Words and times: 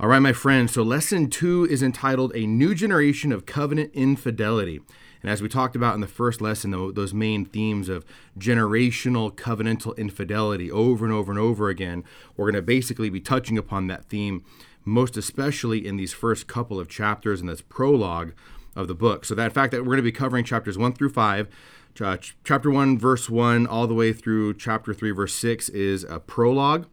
All 0.00 0.08
right, 0.08 0.18
my 0.18 0.32
friends. 0.32 0.72
So, 0.72 0.82
lesson 0.82 1.28
two 1.28 1.66
is 1.66 1.82
entitled 1.82 2.32
A 2.34 2.46
New 2.46 2.74
Generation 2.74 3.32
of 3.32 3.44
Covenant 3.44 3.90
Infidelity. 3.92 4.80
And 5.20 5.30
as 5.30 5.42
we 5.42 5.48
talked 5.50 5.76
about 5.76 5.94
in 5.94 6.00
the 6.00 6.06
first 6.06 6.40
lesson, 6.40 6.70
those 6.70 7.12
main 7.12 7.44
themes 7.44 7.90
of 7.90 8.06
generational 8.38 9.30
covenantal 9.30 9.94
infidelity 9.98 10.70
over 10.70 11.04
and 11.04 11.12
over 11.12 11.30
and 11.30 11.38
over 11.38 11.68
again, 11.68 12.02
we're 12.34 12.46
going 12.46 12.54
to 12.54 12.62
basically 12.62 13.10
be 13.10 13.20
touching 13.20 13.58
upon 13.58 13.88
that 13.88 14.06
theme, 14.06 14.42
most 14.86 15.18
especially 15.18 15.86
in 15.86 15.98
these 15.98 16.14
first 16.14 16.46
couple 16.46 16.80
of 16.80 16.88
chapters 16.88 17.42
in 17.42 17.46
this 17.46 17.60
prologue 17.60 18.32
of 18.74 18.88
the 18.88 18.94
book. 18.94 19.26
So, 19.26 19.34
that 19.34 19.52
fact 19.52 19.70
that 19.72 19.80
we're 19.80 19.96
going 19.96 19.96
to 19.98 20.02
be 20.02 20.12
covering 20.12 20.46
chapters 20.46 20.78
one 20.78 20.94
through 20.94 21.10
five. 21.10 21.46
Chapter 21.94 22.70
1, 22.70 22.98
verse 22.98 23.28
1, 23.28 23.66
all 23.66 23.86
the 23.86 23.92
way 23.92 24.14
through 24.14 24.54
chapter 24.54 24.94
3, 24.94 25.10
verse 25.10 25.34
6 25.34 25.68
is 25.68 26.04
a 26.04 26.20
prologue 26.20 26.86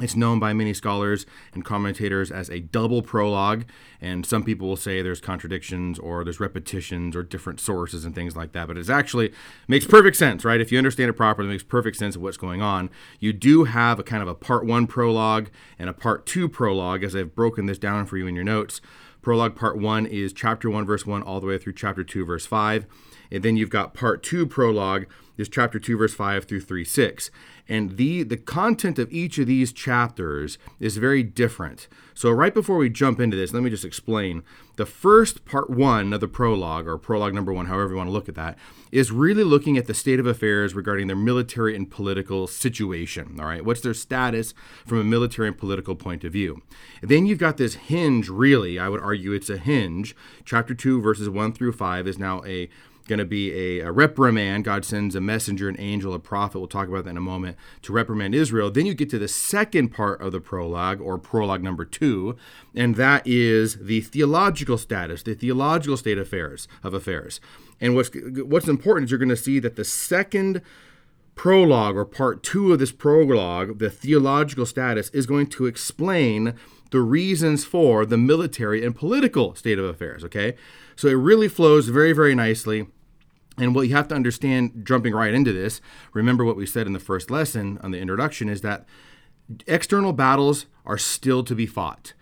it's 0.00 0.16
known 0.16 0.38
by 0.38 0.52
many 0.52 0.74
scholars 0.74 1.26
and 1.52 1.64
commentators 1.64 2.30
as 2.30 2.48
a 2.50 2.60
double 2.60 3.02
prologue, 3.02 3.64
and 4.00 4.24
some 4.24 4.44
people 4.44 4.68
will 4.68 4.76
say 4.76 5.02
there's 5.02 5.20
contradictions 5.20 5.98
or 5.98 6.24
there's 6.24 6.40
repetitions 6.40 7.14
or 7.14 7.22
different 7.22 7.60
sources 7.60 8.04
and 8.04 8.14
things 8.14 8.36
like 8.36 8.52
that. 8.52 8.68
But 8.68 8.78
it 8.78 8.88
actually 8.88 9.32
makes 9.68 9.86
perfect 9.86 10.16
sense, 10.16 10.44
right? 10.44 10.60
If 10.60 10.72
you 10.72 10.78
understand 10.78 11.10
it 11.10 11.14
properly, 11.14 11.48
it 11.48 11.52
makes 11.52 11.62
perfect 11.62 11.96
sense 11.96 12.16
of 12.16 12.22
what's 12.22 12.36
going 12.36 12.62
on. 12.62 12.90
You 13.18 13.32
do 13.32 13.64
have 13.64 13.98
a 13.98 14.02
kind 14.02 14.22
of 14.22 14.28
a 14.28 14.34
part 14.34 14.64
one 14.64 14.86
prologue 14.86 15.48
and 15.78 15.88
a 15.88 15.92
part 15.92 16.26
two 16.26 16.48
prologue, 16.48 17.04
as 17.04 17.14
I've 17.14 17.34
broken 17.34 17.66
this 17.66 17.78
down 17.78 18.06
for 18.06 18.16
you 18.16 18.26
in 18.26 18.34
your 18.34 18.44
notes. 18.44 18.80
Prologue 19.22 19.54
part 19.54 19.78
one 19.78 20.06
is 20.06 20.32
chapter 20.32 20.70
one, 20.70 20.86
verse 20.86 21.06
one, 21.06 21.22
all 21.22 21.40
the 21.40 21.46
way 21.46 21.58
through 21.58 21.74
chapter 21.74 22.04
two, 22.04 22.24
verse 22.24 22.46
five. 22.46 22.86
And 23.30 23.42
then 23.42 23.56
you've 23.56 23.70
got 23.70 23.94
part 23.94 24.22
two 24.22 24.46
prologue 24.46 25.06
is 25.40 25.48
chapter 25.48 25.80
2 25.80 25.96
verse 25.96 26.14
5 26.14 26.44
through 26.44 26.60
3 26.60 26.84
6 26.84 27.30
and 27.68 27.96
the 27.96 28.22
the 28.22 28.36
content 28.36 28.98
of 28.98 29.10
each 29.10 29.38
of 29.38 29.46
these 29.46 29.72
chapters 29.72 30.58
is 30.78 30.98
very 30.98 31.22
different 31.22 31.88
so 32.20 32.30
right 32.30 32.52
before 32.52 32.76
we 32.76 32.90
jump 32.90 33.18
into 33.18 33.34
this 33.34 33.54
let 33.54 33.62
me 33.62 33.70
just 33.70 33.82
explain. 33.82 34.42
The 34.76 34.84
first 34.84 35.46
part 35.46 35.70
one 35.70 36.12
of 36.12 36.20
the 36.20 36.28
prologue 36.28 36.86
or 36.86 36.98
prologue 36.98 37.32
number 37.32 37.50
one 37.50 37.64
however 37.64 37.92
you 37.92 37.96
want 37.96 38.08
to 38.08 38.12
look 38.12 38.28
at 38.28 38.34
that 38.34 38.58
is 38.92 39.10
really 39.10 39.42
looking 39.42 39.78
at 39.78 39.86
the 39.86 39.94
state 39.94 40.20
of 40.20 40.26
affairs 40.26 40.74
regarding 40.74 41.06
their 41.06 41.16
military 41.16 41.74
and 41.74 41.90
political 41.90 42.46
situation 42.46 43.38
all 43.40 43.46
right? 43.46 43.64
What's 43.64 43.80
their 43.80 43.94
status 43.94 44.52
from 44.84 44.98
a 44.98 45.04
military 45.04 45.48
and 45.48 45.56
political 45.56 45.96
point 45.96 46.22
of 46.22 46.34
view? 46.34 46.60
And 47.00 47.10
then 47.10 47.24
you've 47.24 47.38
got 47.38 47.56
this 47.56 47.76
hinge 47.76 48.28
really 48.28 48.78
i 48.78 48.86
would 48.86 49.00
argue 49.00 49.32
it's 49.32 49.48
a 49.48 49.56
hinge. 49.56 50.14
Chapter 50.44 50.74
2 50.74 51.00
verses 51.00 51.30
1 51.30 51.54
through 51.54 51.72
5 51.72 52.06
is 52.06 52.18
now 52.18 52.44
a 52.44 52.68
going 53.10 53.18
to 53.18 53.26
be 53.26 53.52
a, 53.52 53.86
a, 53.86 53.92
reprimand. 53.92 54.64
God 54.64 54.84
sends 54.84 55.14
a 55.14 55.20
messenger, 55.20 55.68
an 55.68 55.78
angel, 55.78 56.14
a 56.14 56.18
prophet. 56.18 56.58
We'll 56.58 56.68
talk 56.68 56.88
about 56.88 57.04
that 57.04 57.10
in 57.10 57.16
a 57.16 57.20
moment 57.20 57.58
to 57.82 57.92
reprimand 57.92 58.34
Israel. 58.34 58.70
Then 58.70 58.86
you 58.86 58.94
get 58.94 59.10
to 59.10 59.18
the 59.18 59.28
second 59.28 59.88
part 59.88 60.22
of 60.22 60.32
the 60.32 60.40
prologue, 60.40 61.00
or 61.00 61.18
prologue 61.18 61.62
number 61.62 61.84
two, 61.84 62.36
and 62.74 62.94
that 62.94 63.26
is 63.26 63.76
the 63.76 64.00
theological 64.00 64.78
status, 64.78 65.22
the 65.22 65.34
theological 65.34 65.96
state 65.96 66.16
of 66.16 66.26
affairs 66.26 66.68
of 66.82 66.94
affairs. 66.94 67.40
And 67.80 67.94
what's 67.94 68.10
what's 68.14 68.68
important 68.68 69.06
is 69.06 69.10
you're 69.10 69.18
going 69.18 69.28
to 69.28 69.36
see 69.36 69.58
that 69.58 69.76
the 69.76 69.84
second 69.84 70.62
prologue 71.34 71.96
or 71.96 72.04
part 72.04 72.42
two 72.42 72.72
of 72.72 72.78
this 72.78 72.92
prologue, 72.92 73.78
the 73.78 73.90
theological 73.90 74.66
status, 74.66 75.10
is 75.10 75.26
going 75.26 75.48
to 75.48 75.66
explain 75.66 76.54
the 76.90 77.00
reasons 77.00 77.64
for 77.64 78.04
the 78.04 78.18
military 78.18 78.84
and 78.84 78.94
political 78.94 79.54
state 79.54 79.78
of 79.78 79.84
affairs. 79.84 80.22
Okay, 80.22 80.54
so 80.94 81.08
it 81.08 81.14
really 81.14 81.48
flows 81.48 81.88
very, 81.88 82.12
very 82.12 82.34
nicely. 82.34 82.86
And 83.60 83.74
what 83.74 83.86
you 83.86 83.94
have 83.94 84.08
to 84.08 84.14
understand, 84.14 84.82
jumping 84.84 85.14
right 85.14 85.34
into 85.34 85.52
this, 85.52 85.82
remember 86.14 86.44
what 86.44 86.56
we 86.56 86.66
said 86.66 86.86
in 86.86 86.94
the 86.94 86.98
first 86.98 87.30
lesson 87.30 87.78
on 87.82 87.90
the 87.90 87.98
introduction, 87.98 88.48
is 88.48 88.62
that 88.62 88.86
external 89.66 90.14
battles 90.14 90.64
are 90.86 90.96
still 90.96 91.44
to 91.44 91.54
be 91.54 91.66
fought. 91.66 92.14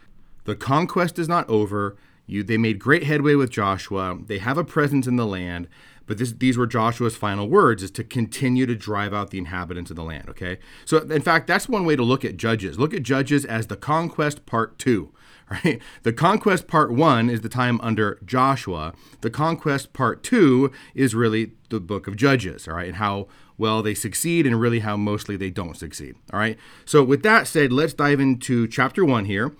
The 0.44 0.56
conquest 0.56 1.18
is 1.18 1.28
not 1.28 1.48
over. 1.48 1.96
You, 2.26 2.42
they 2.42 2.58
made 2.58 2.78
great 2.78 3.04
headway 3.04 3.36
with 3.36 3.50
Joshua. 3.50 4.18
They 4.26 4.38
have 4.38 4.58
a 4.58 4.64
presence 4.64 5.06
in 5.06 5.16
the 5.16 5.26
land, 5.26 5.68
but 6.06 6.18
this, 6.18 6.32
these 6.32 6.58
were 6.58 6.66
Joshua's 6.66 7.16
final 7.16 7.48
words: 7.48 7.82
is 7.82 7.90
to 7.92 8.04
continue 8.04 8.66
to 8.66 8.74
drive 8.74 9.14
out 9.14 9.30
the 9.30 9.38
inhabitants 9.38 9.90
of 9.90 9.96
the 9.96 10.02
land. 10.02 10.28
Okay, 10.28 10.58
so 10.84 10.98
in 10.98 11.22
fact, 11.22 11.46
that's 11.46 11.68
one 11.68 11.84
way 11.84 11.96
to 11.96 12.02
look 12.02 12.24
at 12.24 12.36
Judges. 12.36 12.78
Look 12.78 12.92
at 12.92 13.02
Judges 13.02 13.44
as 13.44 13.68
the 13.68 13.76
conquest 13.76 14.44
part 14.44 14.78
two. 14.78 15.12
right? 15.64 15.80
The 16.02 16.12
conquest 16.12 16.66
part 16.66 16.92
one 16.92 17.30
is 17.30 17.40
the 17.40 17.48
time 17.48 17.80
under 17.80 18.18
Joshua. 18.24 18.92
The 19.20 19.30
conquest 19.30 19.92
part 19.92 20.22
two 20.22 20.70
is 20.94 21.14
really 21.14 21.52
the 21.70 21.80
book 21.80 22.06
of 22.06 22.16
Judges, 22.16 22.68
all 22.68 22.74
right, 22.74 22.88
and 22.88 22.96
how 22.96 23.28
well 23.56 23.82
they 23.82 23.94
succeed 23.94 24.46
and 24.46 24.60
really 24.60 24.80
how 24.80 24.96
mostly 24.96 25.36
they 25.36 25.50
don't 25.50 25.76
succeed, 25.76 26.16
all 26.32 26.38
right? 26.38 26.56
So, 26.84 27.02
with 27.02 27.22
that 27.22 27.46
said, 27.46 27.72
let's 27.72 27.94
dive 27.94 28.20
into 28.20 28.68
chapter 28.68 29.04
one 29.04 29.24
here. 29.24 29.54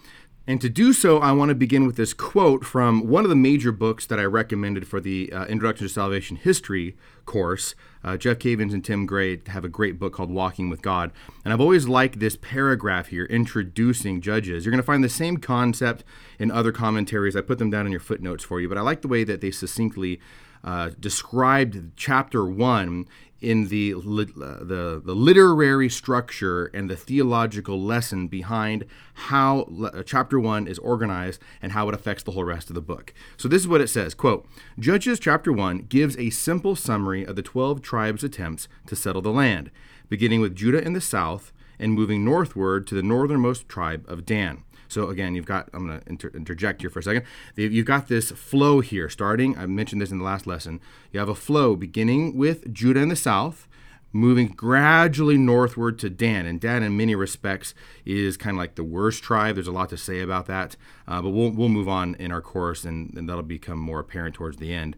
And 0.48 0.62
to 0.62 0.70
do 0.70 0.94
so, 0.94 1.18
I 1.18 1.32
want 1.32 1.50
to 1.50 1.54
begin 1.54 1.86
with 1.86 1.96
this 1.96 2.14
quote 2.14 2.64
from 2.64 3.06
one 3.06 3.22
of 3.22 3.28
the 3.28 3.36
major 3.36 3.70
books 3.70 4.06
that 4.06 4.18
I 4.18 4.24
recommended 4.24 4.88
for 4.88 4.98
the 4.98 5.30
uh, 5.30 5.44
Introduction 5.44 5.86
to 5.86 5.92
Salvation 5.92 6.38
History 6.38 6.96
course. 7.26 7.74
Uh, 8.02 8.16
Jeff 8.16 8.38
Cavins 8.38 8.72
and 8.72 8.82
Tim 8.82 9.04
Gray 9.04 9.42
have 9.48 9.62
a 9.62 9.68
great 9.68 9.98
book 9.98 10.14
called 10.14 10.30
Walking 10.30 10.70
with 10.70 10.80
God. 10.80 11.12
And 11.44 11.52
I've 11.52 11.60
always 11.60 11.86
liked 11.86 12.18
this 12.18 12.34
paragraph 12.34 13.08
here 13.08 13.26
introducing 13.26 14.22
judges. 14.22 14.64
You're 14.64 14.70
going 14.70 14.80
to 14.80 14.86
find 14.86 15.04
the 15.04 15.10
same 15.10 15.36
concept 15.36 16.02
in 16.38 16.50
other 16.50 16.72
commentaries. 16.72 17.36
I 17.36 17.42
put 17.42 17.58
them 17.58 17.68
down 17.68 17.84
in 17.84 17.92
your 17.92 18.00
footnotes 18.00 18.42
for 18.42 18.58
you, 18.58 18.70
but 18.70 18.78
I 18.78 18.80
like 18.80 19.02
the 19.02 19.08
way 19.08 19.24
that 19.24 19.42
they 19.42 19.50
succinctly 19.50 20.18
uh, 20.64 20.92
described 20.98 21.94
chapter 21.94 22.46
one 22.46 23.06
in 23.40 23.68
the, 23.68 23.94
uh, 23.94 24.00
the, 24.00 25.00
the 25.04 25.14
literary 25.14 25.88
structure 25.88 26.66
and 26.74 26.90
the 26.90 26.96
theological 26.96 27.80
lesson 27.80 28.26
behind 28.26 28.84
how 29.14 29.60
uh, 29.60 30.02
chapter 30.02 30.40
1 30.40 30.66
is 30.66 30.78
organized 30.80 31.40
and 31.62 31.72
how 31.72 31.88
it 31.88 31.94
affects 31.94 32.22
the 32.24 32.32
whole 32.32 32.44
rest 32.44 32.68
of 32.68 32.74
the 32.74 32.80
book. 32.80 33.14
So 33.36 33.48
this 33.48 33.62
is 33.62 33.68
what 33.68 33.80
it 33.80 33.88
says, 33.88 34.14
quote, 34.14 34.46
Judges 34.78 35.20
chapter 35.20 35.52
1 35.52 35.86
gives 35.88 36.16
a 36.16 36.30
simple 36.30 36.74
summary 36.74 37.24
of 37.24 37.36
the 37.36 37.42
12 37.42 37.80
tribes' 37.80 38.24
attempts 38.24 38.68
to 38.86 38.96
settle 38.96 39.22
the 39.22 39.30
land, 39.30 39.70
beginning 40.08 40.40
with 40.40 40.56
Judah 40.56 40.82
in 40.82 40.92
the 40.92 41.00
south 41.00 41.52
and 41.78 41.92
moving 41.92 42.24
northward 42.24 42.86
to 42.88 42.94
the 42.94 43.02
northernmost 43.02 43.68
tribe 43.68 44.04
of 44.08 44.26
Dan. 44.26 44.64
So 44.88 45.08
again, 45.08 45.34
you've 45.34 45.46
got, 45.46 45.68
I'm 45.72 45.86
going 45.86 46.00
to 46.00 46.08
inter- 46.08 46.32
interject 46.34 46.80
here 46.80 46.90
for 46.90 46.98
a 46.98 47.02
second. 47.02 47.24
You've 47.56 47.86
got 47.86 48.08
this 48.08 48.30
flow 48.30 48.80
here 48.80 49.08
starting. 49.08 49.56
I 49.56 49.66
mentioned 49.66 50.00
this 50.00 50.10
in 50.10 50.18
the 50.18 50.24
last 50.24 50.46
lesson. 50.46 50.80
You 51.12 51.20
have 51.20 51.28
a 51.28 51.34
flow 51.34 51.76
beginning 51.76 52.36
with 52.36 52.72
Judah 52.72 53.00
in 53.00 53.08
the 53.08 53.16
south, 53.16 53.68
moving 54.12 54.48
gradually 54.48 55.36
northward 55.36 55.98
to 56.00 56.10
Dan. 56.10 56.46
And 56.46 56.60
Dan, 56.60 56.82
in 56.82 56.96
many 56.96 57.14
respects, 57.14 57.74
is 58.04 58.36
kind 58.36 58.56
of 58.56 58.58
like 58.58 58.74
the 58.74 58.84
worst 58.84 59.22
tribe. 59.22 59.56
There's 59.56 59.68
a 59.68 59.72
lot 59.72 59.90
to 59.90 59.96
say 59.96 60.20
about 60.20 60.46
that, 60.46 60.76
uh, 61.06 61.22
but 61.22 61.30
we'll, 61.30 61.50
we'll 61.50 61.68
move 61.68 61.88
on 61.88 62.14
in 62.16 62.32
our 62.32 62.40
course, 62.40 62.84
and, 62.84 63.14
and 63.16 63.28
that'll 63.28 63.42
become 63.42 63.78
more 63.78 64.00
apparent 64.00 64.34
towards 64.34 64.56
the 64.56 64.72
end. 64.72 64.96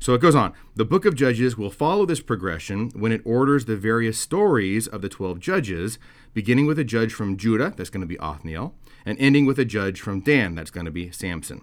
So 0.00 0.14
it 0.14 0.20
goes 0.20 0.36
on. 0.36 0.52
The 0.76 0.84
book 0.84 1.04
of 1.04 1.16
Judges 1.16 1.58
will 1.58 1.70
follow 1.70 2.06
this 2.06 2.20
progression 2.20 2.90
when 2.90 3.10
it 3.10 3.20
orders 3.24 3.64
the 3.64 3.76
various 3.76 4.18
stories 4.18 4.86
of 4.86 5.02
the 5.02 5.08
12 5.08 5.40
judges, 5.40 5.98
beginning 6.34 6.66
with 6.66 6.78
a 6.78 6.84
judge 6.84 7.12
from 7.12 7.36
Judah, 7.36 7.74
that's 7.76 7.90
going 7.90 8.02
to 8.02 8.06
be 8.06 8.18
Othniel, 8.18 8.74
and 9.08 9.18
ending 9.18 9.46
with 9.46 9.58
a 9.58 9.64
judge 9.64 10.02
from 10.02 10.20
Dan, 10.20 10.54
that's 10.54 10.70
going 10.70 10.84
to 10.84 10.92
be 10.92 11.10
Samson. 11.10 11.62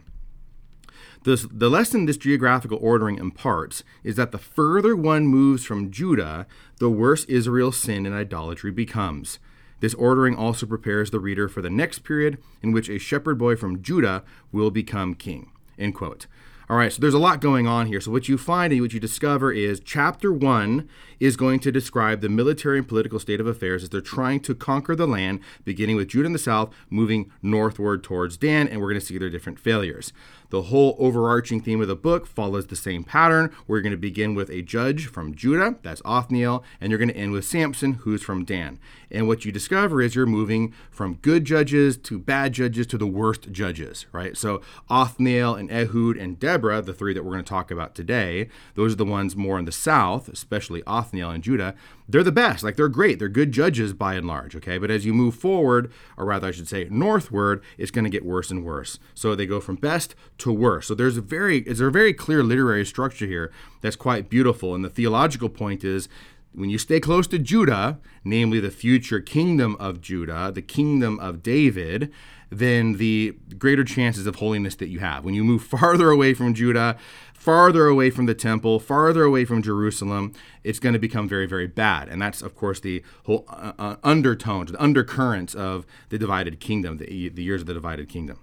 The, 1.25 1.47
the 1.51 1.69
lesson 1.69 2.05
this 2.05 2.17
geographical 2.17 2.79
ordering 2.81 3.17
imparts 3.17 3.83
is 4.03 4.15
that 4.15 4.31
the 4.31 4.39
further 4.39 4.95
one 4.95 5.27
moves 5.27 5.63
from 5.63 5.91
Judah, 5.91 6.47
the 6.79 6.89
worse 6.89 7.23
Israel's 7.25 7.77
sin 7.77 8.07
and 8.07 8.15
idolatry 8.15 8.71
becomes. 8.71 9.37
This 9.79 9.93
ordering 9.93 10.35
also 10.35 10.65
prepares 10.65 11.11
the 11.11 11.19
reader 11.19 11.47
for 11.47 11.61
the 11.61 11.69
next 11.69 11.99
period 11.99 12.39
in 12.63 12.71
which 12.71 12.89
a 12.89 12.97
shepherd 12.97 13.37
boy 13.37 13.55
from 13.55 13.83
Judah 13.83 14.23
will 14.51 14.71
become 14.71 15.13
king. 15.13 15.51
End 15.77 15.93
quote. 15.93 16.25
All 16.67 16.77
right, 16.77 16.91
so 16.91 16.99
there's 16.99 17.13
a 17.13 17.19
lot 17.19 17.41
going 17.41 17.67
on 17.67 17.85
here. 17.85 18.01
So, 18.01 18.09
what 18.09 18.27
you 18.27 18.39
find 18.39 18.73
and 18.73 18.81
what 18.81 18.91
you 18.91 18.99
discover 18.99 19.51
is 19.51 19.79
chapter 19.79 20.33
one 20.33 20.89
is 21.19 21.37
going 21.37 21.59
to 21.59 21.71
describe 21.71 22.21
the 22.21 22.29
military 22.29 22.79
and 22.79 22.87
political 22.87 23.19
state 23.19 23.39
of 23.39 23.45
affairs 23.45 23.83
as 23.83 23.89
they're 23.89 24.01
trying 24.01 24.39
to 24.41 24.55
conquer 24.55 24.95
the 24.95 25.05
land, 25.05 25.41
beginning 25.63 25.95
with 25.95 26.07
Judah 26.07 26.25
in 26.25 26.33
the 26.33 26.39
south, 26.39 26.73
moving 26.89 27.31
northward 27.43 28.03
towards 28.03 28.35
Dan, 28.35 28.67
and 28.67 28.81
we're 28.81 28.89
going 28.89 28.99
to 28.99 29.05
see 29.05 29.19
their 29.19 29.29
different 29.29 29.59
failures. 29.59 30.11
The 30.49 30.63
whole 30.63 30.95
overarching 30.99 31.61
theme 31.61 31.81
of 31.81 31.87
the 31.87 31.95
book 31.95 32.27
follows 32.27 32.67
the 32.67 32.75
same 32.75 33.03
pattern. 33.03 33.53
We're 33.67 33.81
going 33.81 33.91
to 33.91 33.97
begin 33.97 34.35
with 34.35 34.49
a 34.49 34.61
judge 34.61 35.07
from 35.07 35.35
Judah, 35.35 35.75
that's 35.81 36.01
Othniel, 36.05 36.63
and 36.79 36.91
you're 36.91 36.99
going 36.99 37.09
to 37.09 37.17
end 37.17 37.31
with 37.31 37.45
Samson, 37.45 37.93
who's 37.93 38.21
from 38.21 38.45
Dan. 38.45 38.79
And 39.11 39.27
what 39.27 39.45
you 39.45 39.51
discover 39.51 40.01
is 40.01 40.15
you're 40.15 40.25
moving 40.25 40.73
from 40.89 41.15
good 41.15 41.45
judges 41.45 41.97
to 41.97 42.19
bad 42.19 42.53
judges 42.53 42.87
to 42.87 42.97
the 42.97 43.07
worst 43.07 43.51
judges, 43.51 44.05
right? 44.11 44.35
So 44.35 44.61
Othniel 44.89 45.55
and 45.55 45.71
Ehud 45.71 46.17
and 46.17 46.39
Deborah, 46.39 46.81
the 46.81 46.93
three 46.93 47.13
that 47.13 47.23
we're 47.23 47.31
going 47.31 47.43
to 47.43 47.49
talk 47.49 47.71
about 47.71 47.95
today, 47.95 48.49
those 48.75 48.93
are 48.93 48.97
the 48.97 49.05
ones 49.05 49.35
more 49.35 49.59
in 49.59 49.65
the 49.65 49.71
south, 49.71 50.27
especially 50.27 50.83
Othniel 50.85 51.29
and 51.29 51.43
Judah 51.43 51.75
they're 52.07 52.23
the 52.23 52.31
best. 52.31 52.63
Like 52.63 52.75
they're 52.75 52.87
great. 52.87 53.19
They're 53.19 53.29
good 53.29 53.51
judges 53.51 53.93
by 53.93 54.15
and 54.15 54.27
large. 54.27 54.55
Okay, 54.55 54.77
but 54.77 54.91
as 54.91 55.05
you 55.05 55.13
move 55.13 55.35
forward, 55.35 55.91
or 56.17 56.25
rather, 56.25 56.47
I 56.47 56.51
should 56.51 56.67
say, 56.67 56.87
northward, 56.89 57.63
it's 57.77 57.91
going 57.91 58.03
to 58.05 58.09
get 58.09 58.25
worse 58.25 58.51
and 58.51 58.63
worse. 58.63 58.99
So 59.13 59.35
they 59.35 59.45
go 59.45 59.59
from 59.59 59.75
best 59.75 60.15
to 60.39 60.51
worse. 60.51 60.87
So 60.87 60.95
there's 60.95 61.17
a 61.17 61.21
very, 61.21 61.59
is 61.59 61.79
a 61.79 61.89
very 61.89 62.13
clear 62.13 62.43
literary 62.43 62.85
structure 62.85 63.25
here 63.25 63.51
that's 63.81 63.95
quite 63.95 64.29
beautiful. 64.29 64.75
And 64.75 64.83
the 64.83 64.89
theological 64.89 65.49
point 65.49 65.83
is 65.83 66.09
when 66.53 66.69
you 66.69 66.77
stay 66.77 66.99
close 66.99 67.27
to 67.27 67.39
Judah, 67.39 67.99
namely 68.23 68.59
the 68.59 68.71
future 68.71 69.19
kingdom 69.19 69.75
of 69.79 70.01
Judah, 70.01 70.51
the 70.53 70.61
kingdom 70.61 71.19
of 71.19 71.43
David, 71.43 72.11
then 72.49 72.93
the 72.93 73.35
greater 73.57 73.83
chances 73.83 74.25
of 74.25 74.35
holiness 74.35 74.75
that 74.75 74.87
you 74.87 74.99
have. 74.99 75.25
When 75.25 75.33
you 75.33 75.43
move 75.43 75.63
farther 75.79 76.09
away 76.09 76.33
from 76.33 76.53
Judah, 76.53 76.97
farther 77.33 77.87
away 77.87 78.09
from 78.09 78.25
the 78.25 78.33
temple, 78.33 78.79
farther 78.79 79.23
away 79.23 79.45
from 79.45 79.61
Jerusalem, 79.61 80.33
it's 80.63 80.79
going 80.79 80.93
to 80.93 80.99
become 80.99 81.27
very, 81.27 81.45
very 81.45 81.67
bad. 81.67 82.09
And 82.09 82.21
that's, 82.21 82.41
of 82.41 82.55
course, 82.55 82.79
the 82.79 83.03
whole 83.25 83.45
uh, 83.49 83.73
uh, 83.77 83.95
undertones, 84.03 84.71
the 84.71 84.81
undercurrents 84.81 85.53
of 85.53 85.85
the 86.09 86.17
divided 86.17 86.59
kingdom, 86.59 86.97
the, 86.97 87.29
the 87.29 87.43
years 87.43 87.61
of 87.61 87.67
the 87.67 87.73
divided 87.73 88.09
kingdom. 88.09 88.39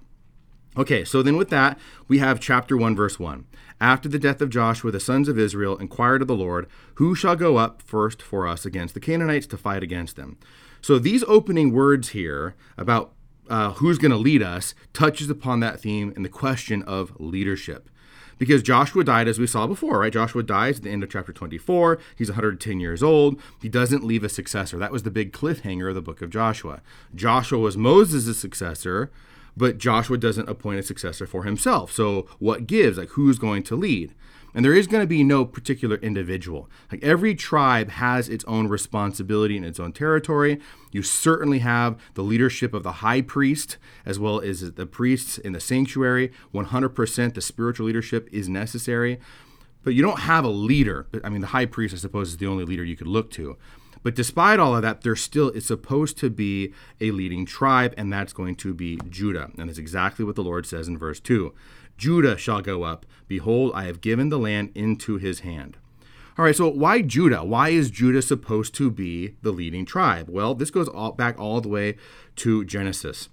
Okay, 0.76 1.04
so 1.04 1.22
then 1.22 1.36
with 1.36 1.50
that, 1.50 1.78
we 2.08 2.18
have 2.18 2.40
chapter 2.40 2.76
1, 2.76 2.96
verse 2.96 3.18
1. 3.18 3.46
After 3.78 4.08
the 4.08 4.18
death 4.18 4.40
of 4.40 4.48
Joshua, 4.48 4.90
the 4.90 5.00
sons 5.00 5.28
of 5.28 5.38
Israel 5.38 5.76
inquired 5.76 6.22
of 6.22 6.28
the 6.28 6.34
Lord, 6.34 6.66
Who 6.94 7.14
shall 7.14 7.36
go 7.36 7.58
up 7.58 7.82
first 7.82 8.22
for 8.22 8.46
us 8.46 8.64
against 8.64 8.94
the 8.94 9.00
Canaanites 9.00 9.46
to 9.48 9.58
fight 9.58 9.82
against 9.82 10.16
them? 10.16 10.38
So 10.80 10.98
these 10.98 11.24
opening 11.24 11.72
words 11.72 12.10
here 12.10 12.54
about 12.78 13.12
uh, 13.50 13.72
who's 13.72 13.98
going 13.98 14.12
to 14.12 14.16
lead 14.16 14.42
us 14.42 14.74
touches 14.94 15.28
upon 15.28 15.60
that 15.60 15.80
theme 15.80 16.12
and 16.16 16.24
the 16.24 16.30
question 16.30 16.82
of 16.84 17.12
leadership. 17.20 17.90
Because 18.38 18.62
Joshua 18.62 19.04
died, 19.04 19.28
as 19.28 19.38
we 19.38 19.46
saw 19.46 19.66
before, 19.66 20.00
right? 20.00 20.12
Joshua 20.12 20.42
dies 20.42 20.78
at 20.78 20.84
the 20.84 20.90
end 20.90 21.04
of 21.04 21.10
chapter 21.10 21.32
24. 21.32 21.98
He's 22.16 22.30
110 22.30 22.80
years 22.80 23.02
old. 23.02 23.40
He 23.60 23.68
doesn't 23.68 24.04
leave 24.04 24.24
a 24.24 24.28
successor. 24.28 24.78
That 24.78 24.90
was 24.90 25.02
the 25.02 25.10
big 25.10 25.32
cliffhanger 25.32 25.90
of 25.90 25.94
the 25.94 26.02
book 26.02 26.22
of 26.22 26.30
Joshua. 26.30 26.80
Joshua 27.14 27.58
was 27.58 27.76
Moses' 27.76 28.38
successor, 28.38 29.10
but 29.56 29.78
Joshua 29.78 30.18
doesn't 30.18 30.48
appoint 30.48 30.80
a 30.80 30.82
successor 30.82 31.26
for 31.26 31.44
himself. 31.44 31.92
So 31.92 32.26
what 32.38 32.66
gives? 32.66 32.98
Like 32.98 33.10
who's 33.10 33.38
going 33.38 33.62
to 33.64 33.76
lead? 33.76 34.14
And 34.54 34.64
there 34.64 34.74
is 34.74 34.86
going 34.86 35.02
to 35.02 35.06
be 35.06 35.24
no 35.24 35.44
particular 35.46 35.96
individual. 35.96 36.68
Like 36.90 37.02
every 37.02 37.34
tribe 37.34 37.90
has 37.92 38.28
its 38.28 38.44
own 38.44 38.68
responsibility 38.68 39.56
in 39.56 39.64
its 39.64 39.80
own 39.80 39.92
territory. 39.92 40.60
You 40.90 41.02
certainly 41.02 41.60
have 41.60 41.98
the 42.14 42.22
leadership 42.22 42.74
of 42.74 42.82
the 42.82 42.92
high 42.92 43.22
priest 43.22 43.78
as 44.04 44.18
well 44.18 44.40
as 44.40 44.72
the 44.72 44.86
priests 44.86 45.38
in 45.38 45.52
the 45.52 45.60
sanctuary. 45.60 46.32
100% 46.52 47.34
the 47.34 47.40
spiritual 47.40 47.86
leadership 47.86 48.28
is 48.30 48.48
necessary. 48.48 49.18
But 49.84 49.94
you 49.94 50.02
don't 50.02 50.20
have 50.20 50.44
a 50.44 50.48
leader. 50.48 51.06
I 51.24 51.28
mean, 51.28 51.40
the 51.40 51.48
high 51.48 51.66
priest, 51.66 51.94
I 51.94 51.98
suppose, 51.98 52.28
is 52.28 52.36
the 52.36 52.46
only 52.46 52.64
leader 52.64 52.84
you 52.84 52.96
could 52.96 53.08
look 53.08 53.30
to. 53.32 53.56
But 54.02 54.14
despite 54.14 54.58
all 54.58 54.74
of 54.74 54.82
that, 54.82 55.02
there 55.02 55.16
still 55.16 55.50
is 55.50 55.66
supposed 55.66 56.18
to 56.18 56.30
be 56.30 56.72
a 57.00 57.10
leading 57.10 57.46
tribe, 57.46 57.94
and 57.96 58.12
that's 58.12 58.32
going 58.32 58.56
to 58.56 58.74
be 58.74 58.98
Judah. 59.08 59.50
And 59.56 59.68
that's 59.68 59.78
exactly 59.78 60.24
what 60.24 60.34
the 60.34 60.42
Lord 60.42 60.66
says 60.66 60.88
in 60.88 60.98
verse 60.98 61.20
2 61.20 61.54
Judah 61.96 62.36
shall 62.36 62.62
go 62.62 62.82
up. 62.82 63.06
Behold, 63.28 63.72
I 63.74 63.84
have 63.84 64.00
given 64.00 64.28
the 64.28 64.38
land 64.38 64.72
into 64.74 65.18
his 65.18 65.40
hand. 65.40 65.76
All 66.38 66.46
right, 66.46 66.56
so 66.56 66.68
why 66.68 67.02
Judah? 67.02 67.44
Why 67.44 67.68
is 67.68 67.90
Judah 67.90 68.22
supposed 68.22 68.74
to 68.76 68.90
be 68.90 69.36
the 69.42 69.52
leading 69.52 69.84
tribe? 69.84 70.30
Well, 70.30 70.54
this 70.54 70.70
goes 70.70 70.88
all, 70.88 71.12
back 71.12 71.38
all 71.38 71.60
the 71.60 71.68
way 71.68 71.96
to 72.36 72.64
Genesis. 72.64 73.28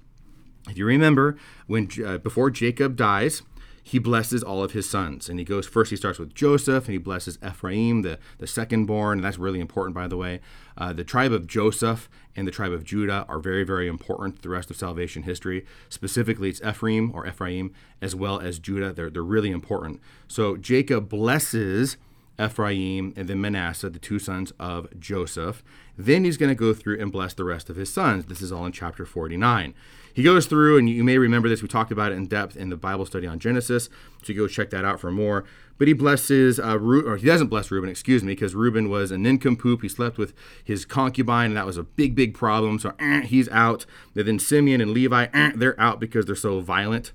If 0.67 0.77
you 0.77 0.85
remember, 0.85 1.37
when 1.65 1.89
uh, 2.05 2.17
before 2.17 2.51
Jacob 2.51 2.97
dies, 2.97 3.41
he 3.83 3.99
blesses 3.99 4.43
all 4.43 4.63
of 4.63 4.71
his 4.71 4.89
sons. 4.89 5.29
And 5.29 5.39
he 5.39 5.45
goes 5.45 5.67
first, 5.67 5.89
he 5.89 5.95
starts 5.95 6.19
with 6.19 6.33
Joseph, 6.33 6.85
and 6.85 6.93
he 6.93 6.97
blesses 6.97 7.37
Ephraim, 7.45 8.01
the, 8.01 8.19
the 8.37 8.47
second 8.47 8.85
born. 8.85 9.21
That's 9.21 9.37
really 9.37 9.59
important, 9.59 9.95
by 9.95 10.07
the 10.07 10.17
way. 10.17 10.39
Uh, 10.77 10.93
the 10.93 11.03
tribe 11.03 11.31
of 11.31 11.47
Joseph 11.47 12.09
and 12.35 12.47
the 12.47 12.51
tribe 12.51 12.71
of 12.71 12.83
Judah 12.83 13.25
are 13.27 13.39
very, 13.39 13.63
very 13.63 13.87
important 13.87 14.37
to 14.37 14.41
the 14.41 14.49
rest 14.49 14.69
of 14.69 14.77
salvation 14.77 15.23
history. 15.23 15.65
Specifically, 15.89 16.49
it's 16.49 16.61
Ephraim 16.61 17.11
or 17.13 17.27
Ephraim 17.27 17.73
as 18.01 18.15
well 18.15 18.39
as 18.39 18.59
Judah. 18.59 18.93
They're, 18.93 19.09
they're 19.09 19.23
really 19.23 19.51
important. 19.51 20.01
So 20.27 20.55
Jacob 20.55 21.09
blesses 21.09 21.97
Ephraim 22.39 23.13
and 23.15 23.27
then 23.27 23.41
Manasseh, 23.41 23.89
the 23.89 23.99
two 23.99 24.19
sons 24.19 24.51
of 24.59 24.87
Joseph. 24.99 25.63
Then 25.97 26.23
he's 26.23 26.37
going 26.37 26.49
to 26.49 26.55
go 26.55 26.73
through 26.73 26.99
and 27.01 27.11
bless 27.11 27.33
the 27.33 27.43
rest 27.43 27.69
of 27.69 27.75
his 27.75 27.91
sons. 27.91 28.25
This 28.25 28.41
is 28.41 28.51
all 28.51 28.65
in 28.65 28.71
chapter 28.71 29.05
49. 29.05 29.73
He 30.13 30.23
goes 30.23 30.45
through, 30.47 30.77
and 30.77 30.89
you 30.89 31.03
may 31.03 31.17
remember 31.17 31.49
this, 31.49 31.61
we 31.61 31.67
talked 31.67 31.91
about 31.91 32.11
it 32.11 32.15
in 32.15 32.27
depth 32.27 32.57
in 32.57 32.69
the 32.69 32.77
Bible 32.77 33.05
study 33.05 33.27
on 33.27 33.39
Genesis, 33.39 33.89
so 34.23 34.33
go 34.33 34.47
check 34.47 34.69
that 34.71 34.83
out 34.83 34.99
for 34.99 35.11
more. 35.11 35.45
But 35.77 35.87
he 35.87 35.93
blesses, 35.93 36.59
uh, 36.59 36.77
or 36.77 37.15
he 37.15 37.25
doesn't 37.25 37.47
bless 37.47 37.71
Reuben, 37.71 37.89
excuse 37.89 38.21
me, 38.21 38.33
because 38.33 38.53
Reuben 38.53 38.89
was 38.89 39.11
a 39.11 39.17
nincompoop. 39.17 39.81
He 39.81 39.87
slept 39.87 40.17
with 40.17 40.33
his 40.61 40.83
concubine, 40.83 41.51
and 41.51 41.57
that 41.57 41.65
was 41.65 41.77
a 41.77 41.83
big, 41.83 42.15
big 42.15 42.33
problem. 42.33 42.79
So 42.79 42.93
eh, 42.99 43.21
he's 43.21 43.47
out. 43.47 43.85
And 44.13 44.27
then 44.27 44.39
Simeon 44.39 44.81
and 44.81 44.91
Levi, 44.91 45.27
eh, 45.33 45.53
they're 45.55 45.79
out 45.79 46.01
because 46.01 46.25
they're 46.25 46.35
so 46.35 46.59
violent. 46.59 47.13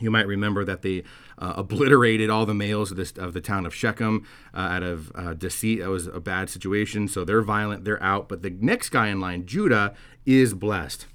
You 0.00 0.10
might 0.10 0.26
remember 0.26 0.64
that 0.64 0.82
they 0.82 1.04
uh, 1.38 1.54
obliterated 1.56 2.28
all 2.28 2.46
the 2.46 2.54
males 2.54 2.90
of, 2.90 2.96
this, 2.96 3.12
of 3.12 3.32
the 3.32 3.40
town 3.40 3.64
of 3.64 3.74
Shechem 3.74 4.26
uh, 4.52 4.58
out 4.58 4.82
of 4.82 5.12
uh, 5.14 5.34
deceit. 5.34 5.80
That 5.80 5.88
was 5.88 6.08
a 6.08 6.20
bad 6.20 6.50
situation. 6.50 7.06
So 7.06 7.24
they're 7.24 7.42
violent, 7.42 7.84
they're 7.84 8.02
out. 8.02 8.28
But 8.28 8.42
the 8.42 8.50
next 8.50 8.88
guy 8.88 9.08
in 9.08 9.20
line, 9.20 9.46
Judah, 9.46 9.94
is 10.26 10.52
blessed 10.52 11.06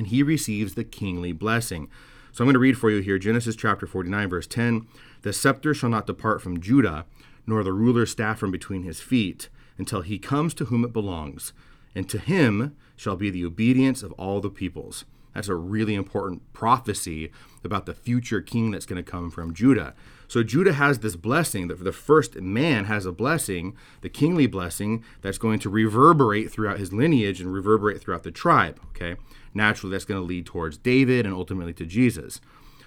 and 0.00 0.06
he 0.06 0.22
receives 0.22 0.74
the 0.74 0.84
kingly 0.84 1.32
blessing. 1.32 1.88
So 2.32 2.42
I'm 2.42 2.46
going 2.46 2.54
to 2.54 2.60
read 2.60 2.78
for 2.78 2.90
you 2.90 3.00
here 3.00 3.18
Genesis 3.18 3.54
chapter 3.54 3.86
49, 3.86 4.30
verse 4.30 4.46
10. 4.46 4.86
The 5.22 5.32
scepter 5.32 5.74
shall 5.74 5.90
not 5.90 6.06
depart 6.06 6.40
from 6.40 6.60
Judah, 6.60 7.04
nor 7.46 7.62
the 7.62 7.72
ruler's 7.72 8.10
staff 8.10 8.38
from 8.38 8.50
between 8.50 8.84
his 8.84 9.00
feet, 9.00 9.50
until 9.76 10.00
he 10.00 10.18
comes 10.18 10.54
to 10.54 10.66
whom 10.66 10.84
it 10.84 10.92
belongs, 10.94 11.52
and 11.94 12.08
to 12.08 12.18
him 12.18 12.74
shall 12.96 13.16
be 13.16 13.28
the 13.28 13.44
obedience 13.44 14.02
of 14.02 14.12
all 14.12 14.40
the 14.40 14.48
peoples. 14.48 15.04
That's 15.34 15.48
a 15.48 15.54
really 15.54 15.94
important 15.94 16.52
prophecy 16.52 17.30
about 17.62 17.86
the 17.86 17.94
future 17.94 18.40
king 18.40 18.70
that's 18.70 18.86
going 18.86 19.02
to 19.02 19.10
come 19.10 19.30
from 19.30 19.54
Judah. 19.54 19.94
So 20.28 20.42
Judah 20.42 20.74
has 20.74 21.00
this 21.00 21.16
blessing 21.16 21.68
that 21.68 21.82
the 21.82 21.92
first 21.92 22.36
man 22.36 22.84
has 22.84 23.04
a 23.04 23.12
blessing, 23.12 23.76
the 24.00 24.08
kingly 24.08 24.46
blessing 24.46 25.04
that's 25.22 25.38
going 25.38 25.58
to 25.60 25.70
reverberate 25.70 26.50
throughout 26.50 26.78
his 26.78 26.92
lineage 26.92 27.40
and 27.40 27.52
reverberate 27.52 28.00
throughout 28.00 28.22
the 28.22 28.30
tribe, 28.30 28.80
okay? 28.90 29.16
naturally 29.54 29.92
that's 29.92 30.04
going 30.04 30.20
to 30.20 30.26
lead 30.26 30.46
towards 30.46 30.78
David 30.78 31.26
and 31.26 31.34
ultimately 31.34 31.72
to 31.74 31.86
Jesus. 31.86 32.40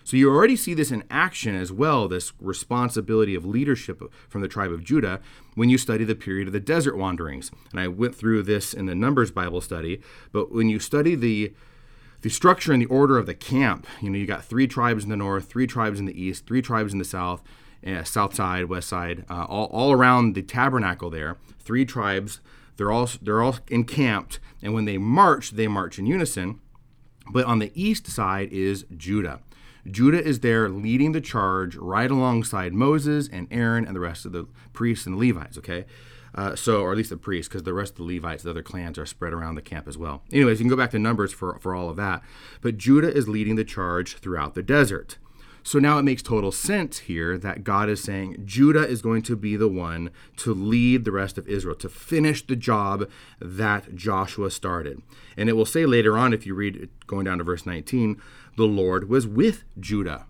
So 0.05 0.17
you 0.17 0.29
already 0.29 0.57
see 0.57 0.73
this 0.73 0.91
in 0.91 1.05
action 1.09 1.55
as 1.55 1.71
well, 1.71 2.09
this 2.09 2.33
responsibility 2.41 3.35
of 3.35 3.45
leadership 3.45 4.01
from 4.27 4.41
the 4.41 4.49
tribe 4.49 4.71
of 4.71 4.83
Judah 4.83 5.21
when 5.55 5.69
you 5.69 5.77
study 5.77 6.03
the 6.03 6.15
period 6.15 6.47
of 6.47 6.53
the 6.53 6.59
desert 6.59 6.97
wanderings. 6.97 7.51
And 7.71 7.79
I 7.79 7.87
went 7.87 8.13
through 8.13 8.43
this 8.43 8.73
in 8.73 8.85
the 8.85 8.95
Numbers 8.95 9.31
Bible 9.31 9.61
study, 9.61 10.01
but 10.33 10.51
when 10.51 10.67
you 10.67 10.79
study 10.79 11.15
the 11.15 11.53
the 12.23 12.29
structure 12.29 12.73
and 12.73 12.81
the 12.81 12.87
order 12.87 13.17
of 13.17 13.25
the 13.25 13.33
camp, 13.33 13.85
you 14.01 14.09
know, 14.09 14.17
you 14.17 14.25
got 14.25 14.43
three 14.43 14.65
tribes 14.67 15.03
in 15.03 15.09
the 15.09 15.17
north, 15.17 15.45
three 15.45 15.67
tribes 15.67 15.99
in 15.99 16.05
the 16.05 16.19
east, 16.19 16.47
three 16.47 16.61
tribes 16.61 16.91
in 16.91 16.99
the 16.99 17.05
south, 17.05 17.43
uh, 17.85 18.03
south 18.03 18.33
side, 18.33 18.65
west 18.65 18.89
side, 18.89 19.25
uh, 19.29 19.45
all, 19.45 19.65
all 19.65 19.91
around 19.91 20.33
the 20.33 20.41
tabernacle 20.41 21.09
there, 21.09 21.37
three 21.59 21.85
tribes 21.85 22.39
they're 22.77 22.91
all 22.91 23.09
they're 23.21 23.41
all 23.41 23.57
encamped, 23.67 24.39
and 24.61 24.73
when 24.73 24.85
they 24.85 24.97
march, 24.97 25.51
they 25.51 25.67
march 25.67 25.99
in 25.99 26.05
unison. 26.05 26.59
But 27.31 27.45
on 27.45 27.59
the 27.59 27.71
east 27.75 28.07
side 28.07 28.51
is 28.51 28.85
Judah. 28.95 29.41
Judah 29.89 30.23
is 30.23 30.39
there 30.39 30.69
leading 30.69 31.11
the 31.11 31.21
charge 31.21 31.75
right 31.75 32.09
alongside 32.09 32.73
Moses 32.73 33.29
and 33.31 33.47
Aaron 33.51 33.85
and 33.85 33.95
the 33.95 33.99
rest 33.99 34.25
of 34.25 34.31
the 34.31 34.47
priests 34.71 35.05
and 35.05 35.17
Levites. 35.17 35.57
Okay, 35.57 35.85
uh, 36.35 36.55
so 36.55 36.81
or 36.81 36.91
at 36.91 36.97
least 36.97 37.09
the 37.09 37.17
priests, 37.17 37.47
because 37.47 37.63
the 37.63 37.73
rest 37.73 37.93
of 37.93 37.97
the 37.97 38.15
Levites, 38.15 38.43
the 38.43 38.49
other 38.49 38.61
clans, 38.61 38.97
are 38.97 39.05
spread 39.05 39.33
around 39.33 39.55
the 39.55 39.61
camp 39.61 39.87
as 39.87 39.97
well. 39.97 40.23
Anyways, 40.31 40.59
you 40.59 40.65
can 40.65 40.69
go 40.69 40.77
back 40.77 40.91
to 40.91 40.99
Numbers 40.99 41.33
for 41.33 41.57
for 41.59 41.75
all 41.75 41.89
of 41.89 41.95
that. 41.97 42.21
But 42.61 42.77
Judah 42.77 43.13
is 43.13 43.27
leading 43.27 43.55
the 43.55 43.63
charge 43.63 44.17
throughout 44.17 44.55
the 44.55 44.63
desert. 44.63 45.17
So 45.65 45.79
now 45.79 45.97
it 45.97 46.03
makes 46.03 46.21
total 46.21 46.51
sense 46.51 46.99
here 46.99 47.37
that 47.37 47.63
God 47.63 47.89
is 47.89 48.03
saying 48.03 48.43
Judah 48.45 48.85
is 48.85 49.01
going 49.01 49.21
to 49.23 49.37
be 49.37 49.55
the 49.55 49.69
one 49.69 50.11
to 50.37 50.53
lead 50.53 51.05
the 51.05 51.11
rest 51.11 51.37
of 51.37 51.47
Israel, 51.47 51.75
to 51.75 51.87
finish 51.87 52.45
the 52.45 52.57
job 52.57 53.09
that 53.39 53.95
Joshua 53.95 54.51
started. 54.51 55.01
And 55.37 55.47
it 55.47 55.53
will 55.53 55.65
say 55.65 55.85
later 55.85 56.17
on, 56.17 56.33
if 56.33 56.45
you 56.45 56.53
read 56.53 56.89
going 57.07 57.23
down 57.25 57.37
to 57.37 57.45
verse 57.45 57.65
19, 57.65 58.21
the 58.57 58.65
Lord 58.65 59.07
was 59.07 59.25
with 59.25 59.63
Judah. 59.79 60.25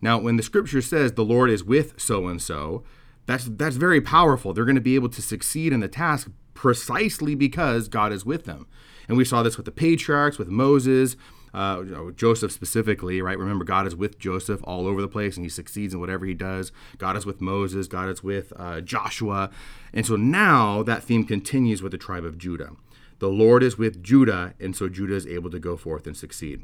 Now, 0.00 0.18
when 0.18 0.36
the 0.36 0.42
scripture 0.42 0.80
says 0.80 1.12
the 1.12 1.24
Lord 1.24 1.50
is 1.50 1.62
with 1.62 2.00
so 2.00 2.26
and 2.26 2.40
so, 2.40 2.82
that's 3.26 3.44
that's 3.44 3.76
very 3.76 4.00
powerful. 4.00 4.52
They're 4.52 4.64
going 4.64 4.74
to 4.74 4.80
be 4.80 4.94
able 4.94 5.08
to 5.10 5.22
succeed 5.22 5.72
in 5.72 5.80
the 5.80 5.88
task 5.88 6.30
precisely 6.54 7.34
because 7.34 7.88
God 7.88 8.12
is 8.12 8.26
with 8.26 8.44
them. 8.44 8.66
And 9.08 9.16
we 9.16 9.24
saw 9.24 9.42
this 9.42 9.56
with 9.56 9.66
the 9.66 9.72
patriarchs, 9.72 10.38
with 10.38 10.48
Moses, 10.48 11.16
uh, 11.52 12.10
Joseph 12.14 12.52
specifically, 12.52 13.20
right? 13.20 13.38
Remember, 13.38 13.64
God 13.64 13.86
is 13.86 13.96
with 13.96 14.18
Joseph 14.18 14.60
all 14.64 14.86
over 14.86 15.00
the 15.00 15.08
place, 15.08 15.36
and 15.36 15.44
he 15.44 15.50
succeeds 15.50 15.94
in 15.94 16.00
whatever 16.00 16.26
he 16.26 16.34
does. 16.34 16.70
God 16.98 17.16
is 17.16 17.26
with 17.26 17.40
Moses. 17.40 17.88
God 17.88 18.08
is 18.08 18.22
with 18.22 18.52
uh, 18.56 18.80
Joshua, 18.80 19.50
and 19.92 20.06
so 20.06 20.16
now 20.16 20.82
that 20.82 21.02
theme 21.02 21.24
continues 21.24 21.82
with 21.82 21.92
the 21.92 21.98
tribe 21.98 22.24
of 22.24 22.38
Judah. 22.38 22.70
The 23.18 23.28
Lord 23.28 23.62
is 23.62 23.76
with 23.76 24.02
Judah, 24.02 24.54
and 24.58 24.74
so 24.74 24.88
Judah 24.88 25.14
is 25.14 25.26
able 25.26 25.50
to 25.50 25.58
go 25.58 25.76
forth 25.76 26.06
and 26.06 26.16
succeed. 26.16 26.62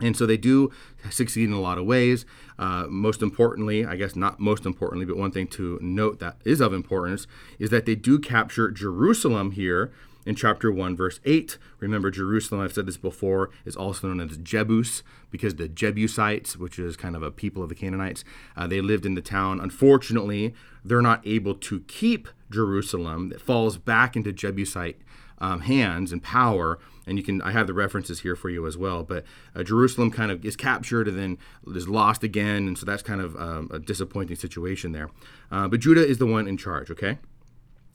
And 0.00 0.16
so 0.16 0.26
they 0.26 0.36
do 0.36 0.70
succeed 1.10 1.48
in 1.48 1.52
a 1.52 1.60
lot 1.60 1.78
of 1.78 1.84
ways. 1.84 2.24
Uh, 2.58 2.86
most 2.88 3.22
importantly, 3.22 3.84
I 3.84 3.96
guess 3.96 4.14
not 4.16 4.40
most 4.40 4.64
importantly, 4.64 5.06
but 5.06 5.16
one 5.16 5.32
thing 5.32 5.46
to 5.48 5.78
note 5.80 6.18
that 6.20 6.36
is 6.44 6.60
of 6.60 6.72
importance 6.72 7.26
is 7.58 7.70
that 7.70 7.86
they 7.86 7.94
do 7.94 8.18
capture 8.18 8.70
Jerusalem 8.70 9.52
here 9.52 9.92
in 10.26 10.34
chapter 10.34 10.70
1, 10.70 10.94
verse 10.94 11.20
8. 11.24 11.56
Remember, 11.80 12.10
Jerusalem, 12.10 12.60
I've 12.60 12.72
said 12.74 12.86
this 12.86 12.96
before, 12.96 13.50
is 13.64 13.76
also 13.76 14.08
known 14.08 14.20
as 14.20 14.36
Jebus 14.38 15.02
because 15.30 15.54
the 15.54 15.68
Jebusites, 15.68 16.56
which 16.56 16.78
is 16.78 16.96
kind 16.96 17.16
of 17.16 17.22
a 17.22 17.30
people 17.30 17.62
of 17.62 17.70
the 17.70 17.74
Canaanites, 17.74 18.24
uh, 18.56 18.66
they 18.66 18.80
lived 18.80 19.06
in 19.06 19.14
the 19.14 19.22
town. 19.22 19.58
Unfortunately, 19.58 20.54
they're 20.84 21.00
not 21.00 21.26
able 21.26 21.54
to 21.54 21.80
keep 21.80 22.28
Jerusalem. 22.50 23.32
It 23.32 23.40
falls 23.40 23.78
back 23.78 24.16
into 24.16 24.32
Jebusite 24.32 25.00
um, 25.40 25.60
hands 25.60 26.12
and 26.12 26.22
power. 26.22 26.78
And 27.06 27.16
you 27.16 27.24
can, 27.24 27.40
I 27.42 27.52
have 27.52 27.66
the 27.66 27.74
references 27.74 28.20
here 28.20 28.36
for 28.36 28.50
you 28.50 28.66
as 28.66 28.76
well. 28.76 29.02
But 29.02 29.24
uh, 29.54 29.62
Jerusalem 29.62 30.10
kind 30.10 30.30
of 30.30 30.44
is 30.44 30.56
captured 30.56 31.08
and 31.08 31.18
then 31.18 31.38
is 31.74 31.88
lost 31.88 32.22
again. 32.22 32.68
And 32.68 32.76
so 32.76 32.84
that's 32.84 33.02
kind 33.02 33.20
of 33.20 33.34
um, 33.36 33.70
a 33.72 33.78
disappointing 33.78 34.36
situation 34.36 34.92
there. 34.92 35.10
Uh, 35.50 35.68
but 35.68 35.80
Judah 35.80 36.06
is 36.06 36.18
the 36.18 36.26
one 36.26 36.46
in 36.46 36.56
charge, 36.56 36.90
okay? 36.90 37.18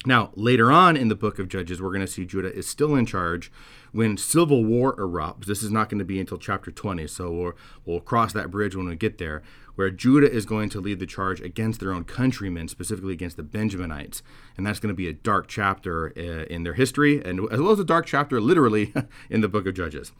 Now, 0.06 0.32
later 0.36 0.70
on 0.70 0.98
in 0.98 1.08
the 1.08 1.16
book 1.16 1.40
of 1.40 1.48
Judges, 1.48 1.82
we're 1.82 1.90
going 1.90 2.02
to 2.02 2.08
see 2.08 2.26
Judah 2.26 2.54
is 2.54 2.68
still 2.68 2.96
in 2.96 3.06
charge 3.06 3.52
when 3.94 4.18
civil 4.18 4.66
war 4.66 4.96
erupts. 4.98 5.46
This 5.46 5.64
is 5.64 5.72
not 5.72 5.90
going 5.90 6.00
to 6.00 6.06
be 6.06 6.20
until 6.20 6.38
chapter 6.38 6.72
20, 6.72 7.08
so 7.08 7.32
we'll, 7.32 7.54
we'll 7.86 8.00
cross 8.02 8.34
that 8.34 8.52
bridge 8.52 8.76
when 8.76 8.88
we 8.88 8.96
get 8.98 9.18
there, 9.18 9.44
where 9.76 9.90
Judah 9.90 10.32
is 10.32 10.46
going 10.46 10.70
to 10.70 10.80
lead 10.80 11.00
the 11.00 11.06
charge 11.06 11.42
against 11.42 11.80
their 11.80 11.94
own 11.94 12.04
countrymen, 12.04 12.68
specifically 12.68 13.14
against 13.14 13.38
the 13.38 13.44
Benjaminites. 13.44 14.22
And 14.58 14.66
that's 14.66 14.80
going 14.80 14.94
to 14.94 14.98
be 14.98 15.08
a 15.08 15.14
dark 15.14 15.48
chapter 15.48 16.14
uh, 16.18 16.46
in 16.54 16.64
their 16.64 16.74
history, 16.74 17.24
and 17.24 17.40
as 17.52 17.60
well 17.60 17.72
as 17.72 17.80
a 17.80 17.86
dark 17.86 18.06
chapter 18.06 18.40
literally 18.40 18.94
in 19.30 19.42
the 19.42 19.48
book 19.48 19.66
of 19.66 19.74
Judges. 19.74 20.12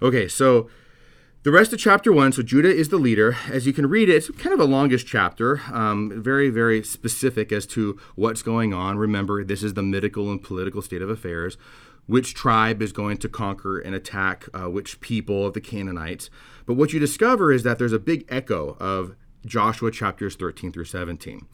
Okay, 0.00 0.28
so 0.28 0.68
the 1.44 1.50
rest 1.50 1.72
of 1.72 1.80
chapter 1.80 2.12
one, 2.12 2.30
so 2.30 2.42
Judah 2.42 2.72
is 2.72 2.90
the 2.90 2.98
leader. 2.98 3.36
As 3.50 3.66
you 3.66 3.72
can 3.72 3.88
read 3.88 4.08
it, 4.08 4.14
it's 4.14 4.30
kind 4.30 4.52
of 4.52 4.60
a 4.60 4.64
longish 4.64 5.04
chapter, 5.04 5.60
um, 5.72 6.22
very, 6.22 6.50
very 6.50 6.84
specific 6.84 7.50
as 7.50 7.66
to 7.66 7.98
what's 8.14 8.42
going 8.42 8.72
on. 8.72 8.96
Remember, 8.96 9.42
this 9.42 9.64
is 9.64 9.74
the 9.74 9.82
medical 9.82 10.30
and 10.30 10.40
political 10.40 10.82
state 10.82 11.02
of 11.02 11.10
affairs. 11.10 11.56
Which 12.06 12.34
tribe 12.34 12.82
is 12.82 12.92
going 12.92 13.18
to 13.18 13.28
conquer 13.28 13.78
and 13.78 13.94
attack 13.94 14.48
uh, 14.52 14.68
which 14.68 15.00
people 15.00 15.46
of 15.46 15.54
the 15.54 15.60
Canaanites? 15.60 16.30
But 16.66 16.74
what 16.74 16.92
you 16.92 16.98
discover 16.98 17.52
is 17.52 17.62
that 17.62 17.78
there's 17.78 17.92
a 17.92 17.98
big 17.98 18.24
echo 18.28 18.76
of 18.80 19.14
Joshua 19.46 19.90
chapters 19.90 20.36
13 20.36 20.72
through 20.72 20.84
17. 20.84 21.46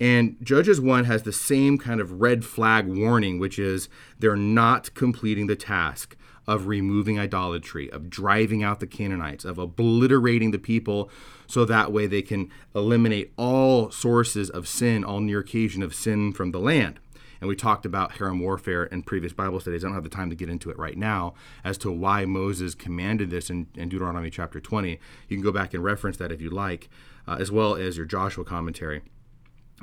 And 0.00 0.36
Judges 0.42 0.80
1 0.80 1.04
has 1.04 1.24
the 1.24 1.32
same 1.32 1.76
kind 1.76 2.00
of 2.00 2.20
red 2.20 2.44
flag 2.44 2.86
warning, 2.86 3.38
which 3.38 3.58
is 3.58 3.88
they're 4.18 4.36
not 4.36 4.94
completing 4.94 5.48
the 5.48 5.56
task 5.56 6.16
of 6.46 6.66
removing 6.66 7.18
idolatry, 7.18 7.90
of 7.92 8.08
driving 8.08 8.62
out 8.62 8.80
the 8.80 8.86
Canaanites, 8.86 9.44
of 9.44 9.58
obliterating 9.58 10.50
the 10.50 10.58
people 10.58 11.10
so 11.46 11.64
that 11.64 11.92
way 11.92 12.06
they 12.06 12.22
can 12.22 12.50
eliminate 12.74 13.32
all 13.36 13.90
sources 13.90 14.48
of 14.48 14.66
sin, 14.66 15.04
all 15.04 15.20
near 15.20 15.40
occasion 15.40 15.82
of 15.82 15.94
sin 15.94 16.32
from 16.32 16.52
the 16.52 16.58
land. 16.60 17.00
And 17.40 17.48
we 17.48 17.56
talked 17.56 17.86
about 17.86 18.12
herem 18.12 18.40
warfare 18.40 18.84
in 18.84 19.02
previous 19.02 19.32
Bible 19.32 19.60
studies. 19.60 19.84
I 19.84 19.88
don't 19.88 19.94
have 19.94 20.04
the 20.04 20.10
time 20.10 20.30
to 20.30 20.36
get 20.36 20.48
into 20.48 20.70
it 20.70 20.78
right 20.78 20.96
now 20.96 21.34
as 21.64 21.78
to 21.78 21.90
why 21.90 22.24
Moses 22.24 22.74
commanded 22.74 23.30
this 23.30 23.50
in, 23.50 23.68
in 23.74 23.88
Deuteronomy 23.88 24.30
chapter 24.30 24.60
20. 24.60 24.98
You 25.28 25.36
can 25.36 25.42
go 25.42 25.52
back 25.52 25.74
and 25.74 25.84
reference 25.84 26.16
that 26.18 26.32
if 26.32 26.40
you 26.40 26.50
like, 26.50 26.88
uh, 27.26 27.36
as 27.38 27.50
well 27.50 27.74
as 27.74 27.96
your 27.96 28.06
Joshua 28.06 28.44
commentary. 28.44 29.02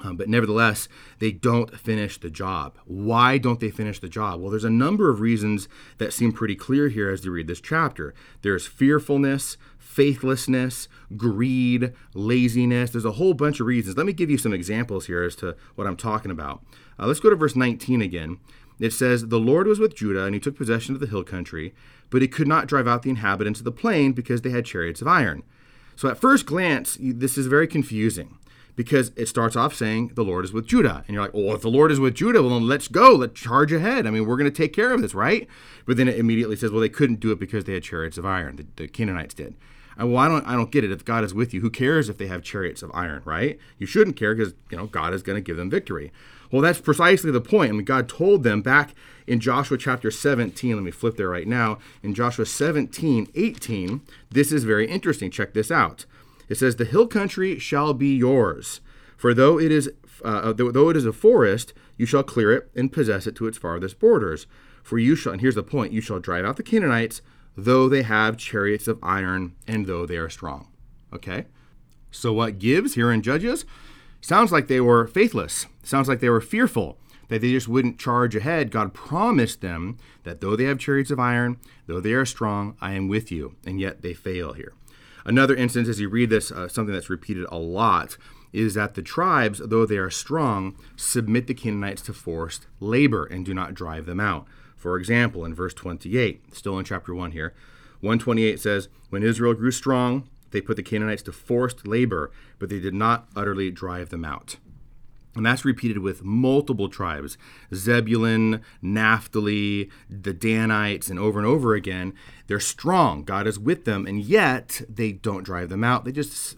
Um, 0.04 0.18
but 0.18 0.28
nevertheless, 0.28 0.90
they 1.20 1.32
don't 1.32 1.80
finish 1.80 2.18
the 2.18 2.30
job. 2.30 2.78
Why 2.86 3.38
don't 3.38 3.62
they 3.62 3.72
finish 3.72 4.00
the 4.00 4.10
job? 4.10 4.42
Well, 4.42 4.52
there's 4.52 4.66
a 4.66 4.70
number 4.70 5.10
of 5.10 5.22
reasons 5.22 5.70
that 6.00 6.12
seem 6.12 6.34
pretty 6.34 6.56
clear 6.56 6.90
here 6.90 7.10
as 7.10 7.24
you 7.24 7.32
read 7.32 7.48
this 7.48 7.62
chapter. 7.62 8.14
There's 8.42 8.68
fearfulness, 8.68 9.58
faithlessness, 9.78 10.90
greed, 11.16 11.94
laziness. 12.14 12.92
There's 12.92 13.06
a 13.06 13.14
whole 13.14 13.34
bunch 13.34 13.62
of 13.62 13.68
reasons. 13.68 13.96
Let 13.96 14.06
me 14.06 14.12
give 14.14 14.30
you 14.30 14.38
some 14.38 14.54
examples 14.54 15.06
here 15.06 15.24
as 15.24 15.36
to 15.38 15.56
what 15.76 15.88
I'm 15.88 15.98
talking 15.98 16.32
about. 16.32 16.62
Uh, 17.00 17.08
let's 17.08 17.20
go 17.20 17.30
to 17.30 17.36
verse 17.36 17.56
19 17.56 18.02
again. 18.02 18.38
It 18.80 18.92
says, 18.92 19.28
The 19.28 19.40
Lord 19.40 19.68
was 19.68 19.80
with 19.80 19.96
Judah, 19.96 20.26
and 20.26 20.34
he 20.34 20.40
took 20.40 20.58
possession 20.58 20.96
of 20.96 21.02
the 21.02 21.08
hill 21.08 21.24
country, 21.24 21.74
but 22.10 22.22
he 22.22 22.28
could 22.28 22.48
not 22.48 22.68
drive 22.68 22.88
out 22.88 23.04
the 23.04 23.10
inhabitants 23.10 23.60
of 23.60 23.66
the 23.66 23.72
plain 23.72 24.12
because 24.14 24.42
they 24.42 24.50
had 24.50 24.66
chariots 24.66 25.02
of 25.02 25.08
iron. 25.08 25.44
So 25.96 26.10
at 26.10 26.18
first 26.18 26.46
glance, 26.46 26.98
this 27.00 27.38
is 27.38 27.48
very 27.48 27.68
confusing 27.68 28.38
because 28.76 29.12
it 29.16 29.28
starts 29.28 29.56
off 29.56 29.74
saying 29.74 30.12
the 30.16 30.24
Lord 30.24 30.44
is 30.44 30.52
with 30.52 30.68
Judah. 30.68 31.04
And 31.08 31.16
you're 31.16 31.24
like, 31.24 31.34
well, 31.34 31.56
if 31.56 31.62
the 31.62 31.70
Lord 31.70 31.92
is 31.92 32.00
with 32.00 32.16
Judah, 32.16 32.42
well, 32.42 32.52
then 32.52 32.68
let's 32.68 32.90
go. 32.90 33.16
Let's 33.16 33.40
charge 33.40 33.72
ahead. 33.72 34.06
I 34.06 34.12
mean, 34.12 34.26
we're 34.26 34.36
going 34.38 34.52
to 34.52 34.56
take 34.56 34.74
care 34.74 34.92
of 34.92 35.02
this, 35.02 35.14
right? 35.14 35.48
But 35.86 35.96
then 35.96 36.10
it 36.10 36.20
immediately 36.20 36.58
says, 36.58 36.72
well, 36.72 36.82
they 36.82 36.90
couldn't 36.90 37.22
do 37.22 37.32
it 37.32 37.40
because 37.40 37.64
they 37.64 37.74
had 37.74 37.84
chariots 37.84 38.18
of 38.18 38.26
iron. 38.26 38.58
The, 38.58 38.66
the 38.76 38.88
Canaanites 38.90 39.34
did. 39.34 39.56
Well, 39.98 40.18
I 40.18 40.28
don't, 40.28 40.46
I 40.46 40.54
don't 40.54 40.72
get 40.72 40.84
it. 40.84 40.92
If 40.92 41.06
God 41.06 41.24
is 41.24 41.34
with 41.34 41.54
you, 41.54 41.62
who 41.62 41.70
cares 41.70 42.10
if 42.10 42.18
they 42.18 42.28
have 42.28 42.44
chariots 42.44 42.84
of 42.84 42.92
iron, 42.94 43.22
right? 43.26 43.58
You 43.78 43.88
shouldn't 43.88 44.18
care 44.18 44.36
because, 44.36 44.54
you 44.70 44.78
know, 44.78 44.88
God 44.88 45.14
is 45.14 45.24
going 45.24 45.38
to 45.38 45.42
give 45.42 45.58
them 45.58 45.70
victory. 45.70 46.12
Well, 46.52 46.62
that's 46.62 46.80
precisely 46.80 47.32
the 47.32 47.42
point. 47.42 47.70
I 47.70 47.74
mean, 47.74 47.86
God 47.86 48.10
told 48.10 48.44
them 48.44 48.62
back 48.62 48.94
in 49.26 49.40
Joshua 49.40 49.78
chapter 49.78 50.12
17. 50.12 50.76
Let 50.76 50.84
me 50.84 50.92
flip 50.92 51.16
there 51.16 51.30
right 51.30 51.48
now. 51.48 51.80
In 52.04 52.14
Joshua 52.14 52.46
17, 52.46 53.30
18, 53.34 54.02
this 54.30 54.52
is 54.52 54.64
very 54.64 54.88
interesting. 54.88 55.32
Check 55.32 55.54
this 55.54 55.72
out. 55.72 56.06
It 56.50 56.56
says, 56.56 56.76
The 56.76 56.86
hill 56.86 57.08
country 57.08 57.58
shall 57.58 57.94
be 57.94 58.16
yours. 58.16 58.82
For 59.18 59.34
though 59.34 59.60
it 59.60 59.72
is 59.72 59.90
uh, 60.24 60.54
though 60.54 60.90
it 60.90 60.98
is 60.98 61.06
a 61.06 61.14
forest, 61.14 61.74
you 61.98 62.06
shall 62.06 62.24
clear 62.24 62.52
it 62.52 62.70
and 62.76 62.92
possess 62.92 63.28
it 63.28 63.36
to 63.36 63.48
its 63.48 63.58
farthest 63.58 64.00
borders. 64.00 64.48
For 64.84 64.98
you 64.98 65.16
shall, 65.16 65.34
and 65.34 65.42
here's 65.42 65.56
the 65.56 65.64
point, 65.64 65.94
you 65.94 66.02
shall 66.02 66.20
drive 66.20 66.46
out 66.46 66.58
the 66.58 66.64
Canaanites, 66.64 67.22
though 67.56 67.88
they 67.90 68.04
have 68.04 68.38
chariots 68.38 68.88
of 68.88 69.00
iron 69.02 69.56
and 69.68 69.86
though 69.86 70.06
they 70.06 70.18
are 70.18 70.30
strong. 70.30 70.68
Okay? 71.14 71.46
So 72.12 72.34
what 72.34 72.60
gives 72.60 72.96
here 72.96 73.12
in 73.12 73.22
Judges? 73.22 73.66
Sounds 74.22 74.52
like 74.52 74.68
they 74.68 74.82
were 74.82 75.08
faithless. 75.08 75.68
Sounds 75.84 76.08
like 76.08 76.20
they 76.20 76.30
were 76.30 76.42
fearful 76.42 76.98
that 77.28 77.42
they 77.42 77.52
just 77.52 77.68
wouldn't 77.68 78.00
charge 78.00 78.36
ahead. 78.36 78.72
God 78.72 78.94
promised 78.94 79.62
them 79.62 79.98
that 80.24 80.42
though 80.42 80.56
they 80.56 80.66
have 80.66 80.80
chariots 80.80 81.12
of 81.12 81.20
iron, 81.20 81.58
though 81.88 82.00
they 82.00 82.14
are 82.14 82.26
strong, 82.26 82.76
I 82.82 82.94
am 82.94 83.08
with 83.08 83.32
you. 83.32 83.56
And 83.66 83.80
yet 83.80 84.02
they 84.02 84.14
fail 84.14 84.54
here. 84.54 84.74
Another 85.26 85.56
instance, 85.56 85.88
as 85.88 86.00
you 86.00 86.08
read 86.08 86.30
this, 86.30 86.52
uh, 86.52 86.68
something 86.68 86.94
that's 86.94 87.10
repeated 87.10 87.46
a 87.52 87.58
lot, 87.58 88.18
is 88.54 88.76
that 88.76 88.94
the 88.94 89.02
tribes, 89.02 89.60
though 89.64 89.86
they 89.86 89.98
are 89.98 90.12
strong, 90.12 90.78
submit 90.96 91.48
the 91.48 91.54
Canaanites 91.54 92.04
to 92.04 92.14
forced 92.14 92.68
labor 92.80 93.26
and 93.26 93.46
do 93.46 93.54
not 93.54 93.74
drive 93.74 94.06
them 94.06 94.20
out. 94.20 94.48
For 94.86 95.00
example, 95.00 95.44
in 95.46 95.56
verse 95.56 95.74
28, 95.74 96.54
still 96.54 96.78
in 96.78 96.86
chapter 96.86 97.16
1 97.16 97.32
here, 97.32 97.56
128 98.02 98.60
says, 98.60 98.88
When 99.10 99.24
Israel 99.24 99.56
grew 99.56 99.72
strong, 99.72 100.30
they 100.52 100.62
put 100.62 100.76
the 100.76 100.84
Canaanites 100.84 101.24
to 101.24 101.32
forced 101.32 101.88
labor, 101.88 102.30
but 102.60 102.70
they 102.70 102.80
did 102.80 102.94
not 102.94 103.28
utterly 103.36 103.72
drive 103.72 104.10
them 104.10 104.24
out. 104.24 104.58
And 105.36 105.44
that's 105.44 105.66
repeated 105.66 105.98
with 105.98 106.24
multiple 106.24 106.88
tribes 106.88 107.36
Zebulun, 107.74 108.62
Naphtali, 108.80 109.90
the 110.08 110.34
Danites, 110.34 111.10
and 111.10 111.18
over 111.18 111.40
and 111.40 111.48
over 111.48 111.74
again. 111.74 112.14
They're 112.46 112.60
strong. 112.60 113.24
God 113.24 113.48
is 113.48 113.58
with 113.58 113.86
them, 113.86 114.06
and 114.06 114.22
yet 114.22 114.84
they 114.88 115.14
don't 115.14 115.42
drive 115.42 115.70
them 115.70 115.84
out. 115.84 116.06
They 116.06 116.12
just 116.12 116.58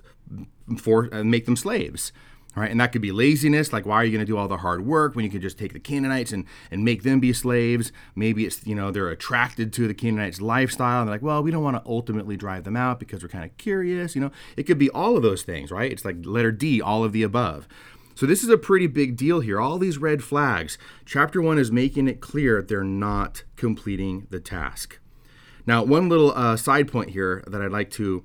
for, 0.77 1.07
uh, 1.15 1.23
make 1.23 1.45
them 1.45 1.55
slaves. 1.55 2.11
Right? 2.57 2.71
And 2.71 2.79
that 2.79 2.91
could 2.91 3.03
be 3.03 3.11
laziness, 3.11 3.71
like 3.71 3.85
why 3.85 3.97
are 3.97 4.03
you 4.03 4.11
going 4.11 4.25
to 4.25 4.31
do 4.31 4.35
all 4.35 4.47
the 4.47 4.57
hard 4.57 4.83
work 4.83 5.15
when 5.15 5.23
you 5.23 5.29
can 5.29 5.41
just 5.41 5.59
take 5.59 5.73
the 5.73 5.79
Canaanites 5.79 6.31
and, 6.31 6.43
and 6.71 6.83
make 6.83 7.03
them 7.03 7.19
be 7.19 7.31
slaves? 7.31 7.91
Maybe 8.15 8.47
it's, 8.47 8.65
you 8.65 8.73
know, 8.73 8.89
they're 8.89 9.09
attracted 9.09 9.71
to 9.73 9.87
the 9.87 9.93
Canaanites' 9.93 10.41
lifestyle 10.41 11.01
and 11.01 11.07
they're 11.07 11.15
like, 11.15 11.21
well, 11.21 11.43
we 11.43 11.51
don't 11.51 11.63
want 11.63 11.77
to 11.77 11.87
ultimately 11.87 12.35
drive 12.35 12.63
them 12.63 12.75
out 12.75 12.99
because 12.99 13.21
we're 13.21 13.29
kind 13.29 13.45
of 13.45 13.55
curious, 13.57 14.15
you 14.15 14.21
know. 14.21 14.31
It 14.55 14.63
could 14.63 14.79
be 14.79 14.89
all 14.89 15.15
of 15.15 15.21
those 15.21 15.43
things, 15.43 15.69
right? 15.69 15.91
It's 15.91 16.03
like 16.03 16.15
letter 16.25 16.51
D, 16.51 16.81
all 16.81 17.03
of 17.03 17.11
the 17.13 17.21
above. 17.21 17.67
So 18.15 18.25
this 18.25 18.41
is 18.41 18.49
a 18.49 18.57
pretty 18.57 18.87
big 18.87 19.15
deal 19.15 19.41
here. 19.41 19.61
All 19.61 19.77
these 19.77 19.99
red 19.99 20.23
flags. 20.23 20.79
Chapter 21.05 21.39
1 21.39 21.59
is 21.59 21.71
making 21.71 22.07
it 22.07 22.21
clear 22.21 22.63
they're 22.63 22.83
not 22.83 23.43
completing 23.55 24.25
the 24.31 24.39
task. 24.39 24.97
Now, 25.67 25.83
one 25.83 26.09
little 26.09 26.31
uh, 26.31 26.57
side 26.57 26.91
point 26.91 27.11
here 27.11 27.43
that 27.45 27.61
I'd 27.61 27.69
like 27.69 27.91
to 27.91 28.23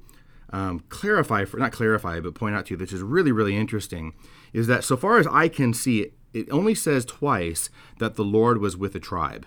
um, 0.52 0.80
clarify, 0.88 1.44
for 1.44 1.56
not 1.56 1.72
clarify, 1.72 2.20
but 2.20 2.34
point 2.34 2.54
out 2.54 2.66
to 2.66 2.74
you, 2.74 2.76
this 2.76 2.92
is 2.92 3.02
really, 3.02 3.32
really 3.32 3.56
interesting, 3.56 4.12
is 4.52 4.66
that 4.66 4.84
so 4.84 4.96
far 4.96 5.18
as 5.18 5.26
I 5.26 5.48
can 5.48 5.72
see, 5.72 6.12
it, 6.32 6.50
only 6.50 6.74
says 6.74 7.04
twice 7.04 7.70
that 7.98 8.16
the 8.16 8.24
Lord 8.24 8.58
was 8.58 8.76
with 8.76 8.94
a 8.94 9.00
tribe. 9.00 9.46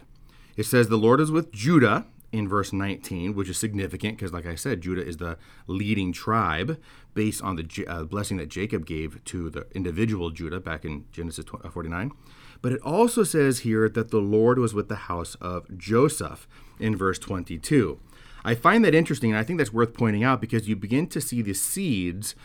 It 0.57 0.65
says 0.65 0.88
the 0.88 0.97
Lord 0.97 1.19
is 1.19 1.31
with 1.31 1.51
Judah 1.51 2.05
in 2.31 2.47
verse 2.47 2.74
19, 2.74 3.35
which 3.35 3.50
is 3.50 3.57
significant 3.57 4.17
because, 4.17 4.33
like 4.33 4.45
I 4.45 4.55
said, 4.55 4.81
Judah 4.81 5.05
is 5.05 5.17
the 5.17 5.38
leading 5.67 6.12
tribe 6.12 6.79
based 7.13 7.41
on 7.41 7.55
the 7.55 7.85
uh, 7.88 8.03
blessing 8.03 8.38
that 8.38 8.50
Jacob 8.50 8.85
gave 8.85 9.24
to 9.25 9.50
the 9.50 9.67
individual 9.74 10.31
Judah 10.31 10.59
back 10.59 10.83
in 10.85 11.05
Genesis 11.12 11.45
uh, 11.63 11.69
49. 11.69 12.12
But 12.62 12.71
it 12.71 12.81
also 12.81 13.24
says 13.24 13.59
here 13.59 13.88
that 13.89 14.12
the 14.12 14.19
Lord 14.19 14.59
was 14.59 14.74
with 14.74 14.89
the 14.89 14.95
house 14.95 15.35
of 15.35 15.77
Joseph 15.77 16.47
in 16.79 16.95
verse 16.95 17.19
22. 17.19 18.00
I 18.45 18.53
find 18.53 18.85
that 18.85 18.93
interesting, 18.93 19.31
and 19.31 19.39
I 19.39 19.43
think 19.43 19.57
that's 19.57 19.73
worth 19.73 19.95
pointing 19.95 20.23
out 20.23 20.39
because 20.39 20.69
you 20.69 20.75
begin 20.75 21.07
to 21.07 21.19
see 21.19 21.41
the 21.41 21.55
seeds 21.55 22.35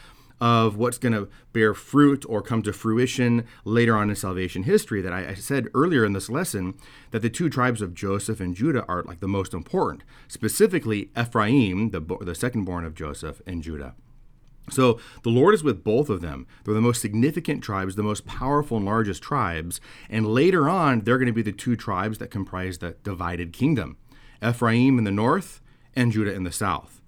of 0.40 0.75
what's 0.76 0.97
going 0.97 1.12
to 1.12 1.28
bear 1.52 1.75
fruit 1.75 2.25
or 2.26 2.40
come 2.40 2.62
to 2.62 2.73
fruition 2.73 3.45
later 3.66 3.95
on 3.95 4.09
in 4.09 4.16
salvation 4.16 4.62
history. 4.62 5.02
That 5.02 5.12
I, 5.12 5.28
I, 5.28 5.35
said 5.35 5.69
earlier 5.75 6.07
in 6.07 6.14
this 6.14 6.30
lesson 6.30 6.75
that 7.11 7.21
the 7.21 7.28
two 7.28 7.50
tribes 7.50 7.83
of 7.83 7.92
Joseph 7.92 8.40
and 8.40 8.57
Judah 8.57 8.87
are 8.87 9.02
like 9.02 9.21
the 9.21 9.28
most 9.28 9.52
important, 9.52 10.02
specifically 10.26 11.11
Ephraim, 11.14 11.90
the, 11.90 12.00
the 12.23 12.35
second 12.35 12.64
born 12.64 12.87
of 12.87 12.95
Joseph 12.95 13.42
and 13.47 13.62
Judah. 13.62 13.95
So 14.71 14.99
the 15.23 15.30
Lord 15.30 15.52
is 15.52 15.62
with 15.62 15.85
both 15.85 16.09
of 16.09 16.23
them. 16.23 16.47
They're 16.64 16.73
the 16.73 16.80
most 16.80 17.02
significant 17.02 17.62
tribes, 17.62 17.97
the 17.97 18.02
most 18.02 18.25
powerful 18.25 18.78
and 18.78 18.87
largest 18.87 19.23
tribes. 19.23 19.83
And 20.09 20.26
later 20.26 20.71
on, 20.71 21.00
they're 21.00 21.19
going 21.19 21.26
to 21.26 21.33
be 21.33 21.42
the 21.42 21.52
two 21.52 21.76
tribes 21.76 22.16
that 22.19 22.30
comprise 22.30 22.78
the 22.78 22.97
divided 23.02 23.52
kingdom 23.52 23.99
Ephraim 24.42 24.97
in 24.97 25.04
the 25.04 25.11
north 25.11 25.61
and 26.00 26.12
Judah 26.12 26.33
in 26.33 26.45
the 26.45 26.52
south. 26.52 27.00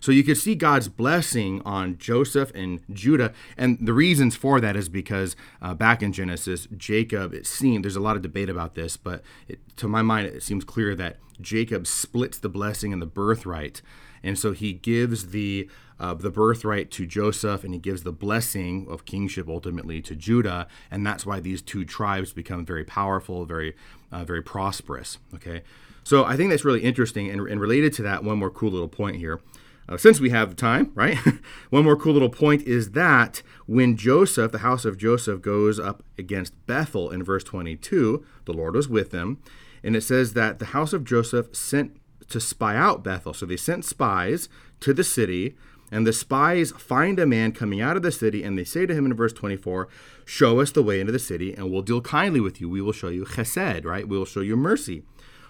So 0.00 0.12
you 0.12 0.24
could 0.24 0.38
see 0.38 0.54
God's 0.54 0.88
blessing 0.88 1.60
on 1.66 1.98
Joseph 1.98 2.50
and 2.54 2.80
Judah. 2.90 3.34
And 3.58 3.76
the 3.86 3.92
reasons 3.92 4.34
for 4.34 4.58
that 4.58 4.74
is 4.74 4.88
because 4.88 5.36
uh, 5.60 5.74
back 5.74 6.02
in 6.02 6.12
Genesis, 6.12 6.66
Jacob, 6.74 7.34
it 7.34 7.46
seemed, 7.46 7.84
there's 7.84 7.96
a 7.96 8.00
lot 8.00 8.16
of 8.16 8.22
debate 8.22 8.48
about 8.48 8.74
this, 8.74 8.96
but 8.96 9.22
it, 9.46 9.60
to 9.76 9.86
my 9.86 10.00
mind, 10.00 10.26
it 10.26 10.42
seems 10.42 10.64
clear 10.64 10.94
that 10.94 11.18
Jacob 11.38 11.86
splits 11.86 12.38
the 12.38 12.48
blessing 12.48 12.94
and 12.94 13.02
the 13.02 13.06
birthright. 13.06 13.82
And 14.22 14.38
so 14.38 14.52
he 14.52 14.72
gives 14.72 15.28
the 15.32 15.68
uh, 16.00 16.14
the 16.14 16.30
birthright 16.30 16.90
to 16.90 17.06
Joseph, 17.06 17.62
and 17.62 17.74
he 17.74 17.78
gives 17.78 18.02
the 18.02 18.12
blessing 18.12 18.86
of 18.88 19.04
kingship 19.04 19.48
ultimately 19.48 20.00
to 20.00 20.16
Judah, 20.16 20.66
and 20.90 21.06
that's 21.06 21.26
why 21.26 21.38
these 21.38 21.60
two 21.60 21.84
tribes 21.84 22.32
become 22.32 22.64
very 22.64 22.84
powerful, 22.84 23.44
very, 23.44 23.76
uh, 24.10 24.24
very 24.24 24.42
prosperous. 24.42 25.18
Okay, 25.34 25.62
so 26.02 26.24
I 26.24 26.36
think 26.36 26.50
that's 26.50 26.64
really 26.64 26.82
interesting, 26.82 27.30
and, 27.30 27.46
and 27.46 27.60
related 27.60 27.92
to 27.94 28.02
that, 28.02 28.24
one 28.24 28.38
more 28.38 28.50
cool 28.50 28.70
little 28.70 28.88
point 28.88 29.16
here. 29.16 29.40
Uh, 29.88 29.98
since 29.98 30.20
we 30.20 30.30
have 30.30 30.54
time, 30.54 30.92
right? 30.94 31.18
One 31.70 31.82
more 31.82 31.96
cool 31.96 32.12
little 32.12 32.28
point 32.28 32.62
is 32.62 32.92
that 32.92 33.42
when 33.66 33.96
Joseph, 33.96 34.52
the 34.52 34.58
house 34.58 34.84
of 34.84 34.96
Joseph, 34.96 35.42
goes 35.42 35.80
up 35.80 36.04
against 36.16 36.54
Bethel 36.66 37.10
in 37.10 37.24
verse 37.24 37.42
22, 37.42 38.24
the 38.44 38.52
Lord 38.52 38.76
was 38.76 38.88
with 38.88 39.10
them. 39.10 39.42
And 39.82 39.96
it 39.96 40.02
says 40.02 40.34
that 40.34 40.60
the 40.60 40.66
house 40.66 40.92
of 40.92 41.02
Joseph 41.02 41.56
sent 41.56 41.96
to 42.28 42.38
spy 42.38 42.76
out 42.76 43.02
Bethel. 43.02 43.34
So 43.34 43.46
they 43.46 43.56
sent 43.56 43.84
spies 43.84 44.48
to 44.80 44.94
the 44.94 45.02
city, 45.04 45.56
and 45.90 46.06
the 46.06 46.12
spies 46.12 46.72
find 46.72 47.18
a 47.18 47.26
man 47.26 47.52
coming 47.52 47.80
out 47.80 47.96
of 47.96 48.02
the 48.02 48.12
city, 48.12 48.42
and 48.42 48.58
they 48.58 48.64
say 48.64 48.86
to 48.86 48.94
him 48.94 49.06
in 49.06 49.14
verse 49.14 49.32
24, 49.32 49.88
Show 50.24 50.60
us 50.60 50.70
the 50.70 50.82
way 50.82 51.00
into 51.00 51.12
the 51.12 51.18
city, 51.18 51.54
and 51.54 51.70
we'll 51.70 51.82
deal 51.82 52.00
kindly 52.00 52.40
with 52.40 52.60
you. 52.60 52.68
We 52.68 52.80
will 52.80 52.92
show 52.92 53.08
you 53.08 53.24
chesed, 53.24 53.84
right? 53.84 54.08
We 54.08 54.16
will 54.16 54.24
show 54.24 54.40
you 54.40 54.56
mercy. 54.56 55.02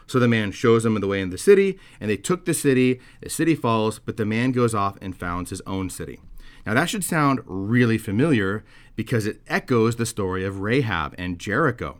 So 0.06 0.18
the 0.18 0.26
man 0.26 0.50
shows 0.50 0.82
them 0.82 0.98
the 1.00 1.06
way 1.06 1.20
in 1.20 1.30
the 1.30 1.38
city, 1.38 1.78
and 2.00 2.10
they 2.10 2.16
took 2.16 2.44
the 2.44 2.54
city. 2.54 3.00
The 3.20 3.30
city 3.30 3.54
falls, 3.54 3.98
but 3.98 4.16
the 4.16 4.24
man 4.24 4.52
goes 4.52 4.74
off 4.74 4.98
and 5.00 5.16
founds 5.16 5.50
his 5.50 5.62
own 5.66 5.88
city. 5.90 6.20
Now 6.66 6.74
that 6.74 6.88
should 6.88 7.04
sound 7.04 7.40
really 7.46 7.98
familiar 7.98 8.64
because 8.96 9.26
it 9.26 9.40
echoes 9.46 9.96
the 9.96 10.06
story 10.06 10.44
of 10.44 10.60
Rahab 10.60 11.14
and 11.16 11.38
Jericho. 11.38 11.98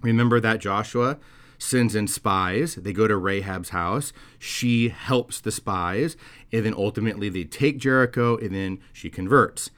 Remember 0.00 0.38
that 0.40 0.60
Joshua 0.60 1.18
sends 1.58 1.94
in 1.94 2.06
spies. 2.06 2.76
They 2.76 2.92
go 2.92 3.08
to 3.08 3.16
Rahab's 3.16 3.70
house. 3.70 4.12
She 4.38 4.88
helps 4.88 5.40
the 5.40 5.52
spies, 5.52 6.16
and 6.52 6.64
then 6.64 6.74
ultimately 6.74 7.28
they 7.28 7.44
take 7.44 7.78
Jericho, 7.78 8.36
and 8.36 8.54
then 8.54 8.80
she 8.92 9.10
converts. 9.10 9.70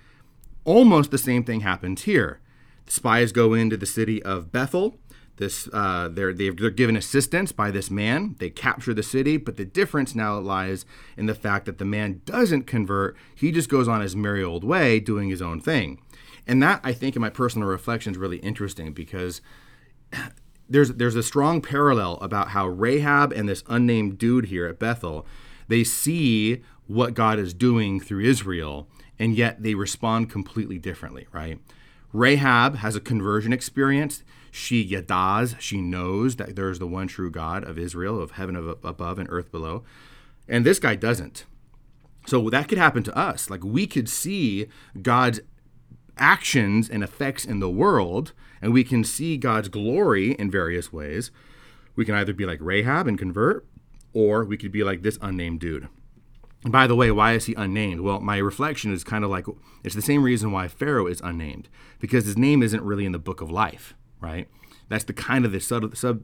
Almost 0.65 1.11
the 1.11 1.19
same 1.19 1.45
thing 1.45 1.61
happens 1.61 2.03
here. 2.03 2.41
The 2.87 2.93
spies 2.93 3.33
go 3.33 3.55
into 3.55 3.77
the 3.77 3.87
city 3.87 4.23
of 4.23 4.53
Bethel. 4.53 4.99
This 5.37 5.69
uh, 5.73 6.09
they're 6.11 6.33
they're 6.33 6.71
given 6.71 6.97
assistance 6.97 7.53
by 7.53 7.71
this 7.71 7.91
man. 7.91 8.37
They 8.39 8.49
capture 8.49 8.95
the 8.95 9.03
city, 9.03 9.37
but 9.37 9.57
the 9.57 9.67
difference 9.67 10.15
now 10.15 10.39
lies 10.39 10.87
in 11.17 11.27
the 11.27 11.35
fact 11.35 11.67
that 11.67 11.79
the 11.79 11.85
man 11.85 12.23
doesn't 12.25 12.63
convert. 12.63 13.17
He 13.35 13.53
just 13.53 13.69
goes 13.69 13.87
on 13.87 14.01
his 14.01 14.17
merry 14.17 14.43
old 14.43 14.65
way, 14.65 14.99
doing 14.99 15.29
his 15.29 15.43
own 15.43 15.61
thing, 15.61 16.01
and 16.47 16.63
that 16.63 16.81
I 16.83 16.95
think, 16.95 17.17
in 17.17 17.23
my 17.23 17.29
personal 17.29 17.69
reflection, 17.69 18.13
is 18.13 18.19
really 18.19 18.39
interesting 18.39 18.95
because 18.95 19.43
there's 20.69 20.91
there's 20.91 21.15
a 21.15 21.23
strong 21.23 21.61
parallel 21.61 22.15
about 22.21 22.49
how 22.49 22.67
Rahab 22.67 23.33
and 23.33 23.49
this 23.49 23.63
unnamed 23.69 24.19
dude 24.19 24.47
here 24.47 24.67
at 24.67 24.79
Bethel 24.79 25.27
they 25.69 25.85
see 25.85 26.63
what 26.87 27.15
God 27.15 27.39
is 27.39 27.53
doing 27.53 28.01
through 28.01 28.25
Israel, 28.25 28.89
and 29.19 29.37
yet 29.37 29.63
they 29.63 29.75
respond 29.75 30.31
completely 30.31 30.79
differently, 30.79 31.27
right? 31.33 31.59
Rahab 32.13 32.77
has 32.77 32.95
a 32.95 33.01
conversion 33.01 33.53
experience. 33.53 34.23
She 34.51 34.89
yadaz, 34.89 35.59
she 35.61 35.81
knows 35.81 36.37
that 36.37 36.57
there 36.57 36.71
is 36.71 36.79
the 36.79 36.87
one 36.87 37.09
true 37.09 37.31
God 37.31 37.65
of 37.65 37.79
Israel, 37.79 38.21
of 38.21 38.33
heaven 38.33 38.57
above 38.57 39.19
and 39.19 39.29
earth 39.31 39.51
below. 39.51 39.85
And 40.49 40.65
this 40.65 40.79
guy 40.79 40.95
doesn't. 40.95 41.45
So 42.27 42.49
that 42.51 42.69
could 42.69 42.79
happen 42.79 43.03
to 43.03 43.17
us. 43.17 43.51
Like 43.51 43.65
we 43.65 43.87
could 43.87 44.09
see 44.09 44.67
God's 45.03 45.41
actions 46.17 46.89
and 46.89 47.03
effects 47.03 47.45
in 47.45 47.61
the 47.61 47.71
world, 47.71 48.33
and 48.61 48.73
we 48.73 48.85
can 48.85 49.05
see 49.05 49.37
God's 49.37 49.69
glory 49.69 50.33
in 50.33 50.51
various 50.51 50.93
ways. 50.93 51.31
We 51.95 52.05
can 52.05 52.15
either 52.15 52.33
be 52.33 52.47
like 52.47 52.59
Rahab 52.61 53.07
and 53.07 53.19
convert, 53.19 53.67
or 54.13 54.45
we 54.45 54.57
could 54.57 54.73
be 54.73 54.85
like 54.85 55.03
this 55.03 55.19
unnamed 55.21 55.61
dude. 55.61 55.89
And 56.63 56.73
by 56.73 56.87
the 56.87 56.97
way, 56.97 57.11
why 57.11 57.33
is 57.35 57.47
he 57.47 57.55
unnamed? 57.55 58.01
Well, 58.01 58.21
my 58.21 58.39
reflection 58.39 58.93
is 58.93 59.05
kind 59.05 59.25
of 59.25 59.31
like 59.31 59.47
it's 59.85 59.95
the 59.95 60.03
same 60.03 60.23
reason 60.23 60.53
why 60.53 60.69
Pharaoh 60.69 61.07
is 61.07 61.21
unnamed, 61.23 61.69
because 62.01 62.25
his 62.25 62.37
name 62.37 62.63
isn't 62.63 62.83
really 62.83 63.07
in 63.07 63.13
the 63.13 63.19
book 63.19 63.41
of 63.41 63.51
life 63.51 63.95
right? 64.21 64.49
That's 64.89 65.05
the 65.05 65.13
kind 65.13 65.45
of 65.45 65.53
the 65.53 65.61
subtle, 65.61 65.95
sub, 65.95 66.23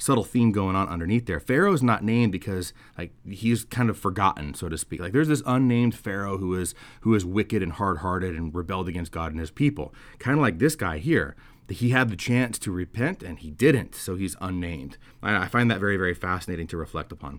subtle 0.00 0.24
theme 0.24 0.50
going 0.50 0.74
on 0.74 0.88
underneath 0.88 1.26
there. 1.26 1.38
Pharaoh's 1.38 1.82
not 1.82 2.02
named 2.02 2.32
because 2.32 2.72
like 2.98 3.12
he's 3.28 3.64
kind 3.64 3.90
of 3.90 3.98
forgotten, 3.98 4.54
so 4.54 4.68
to 4.68 4.78
speak. 4.78 4.98
Like 4.98 5.12
there's 5.12 5.28
this 5.28 5.42
unnamed 5.46 5.94
Pharaoh 5.94 6.38
who 6.38 6.54
is 6.54 6.74
who 7.02 7.14
is 7.14 7.24
wicked 7.24 7.62
and 7.62 7.72
hard-hearted 7.72 8.34
and 8.34 8.52
rebelled 8.54 8.88
against 8.88 9.12
God 9.12 9.30
and 9.30 9.38
his 9.38 9.50
people. 9.50 9.94
Kind 10.18 10.38
of 10.38 10.42
like 10.42 10.58
this 10.58 10.74
guy 10.74 10.98
here. 10.98 11.36
He 11.68 11.90
had 11.90 12.08
the 12.08 12.16
chance 12.16 12.58
to 12.60 12.72
repent 12.72 13.22
and 13.22 13.38
he 13.38 13.50
didn't, 13.50 13.94
so 13.94 14.16
he's 14.16 14.34
unnamed. 14.40 14.96
I 15.22 15.46
find 15.46 15.70
that 15.70 15.78
very, 15.78 15.96
very 15.96 16.14
fascinating 16.14 16.66
to 16.68 16.76
reflect 16.76 17.12
upon. 17.12 17.38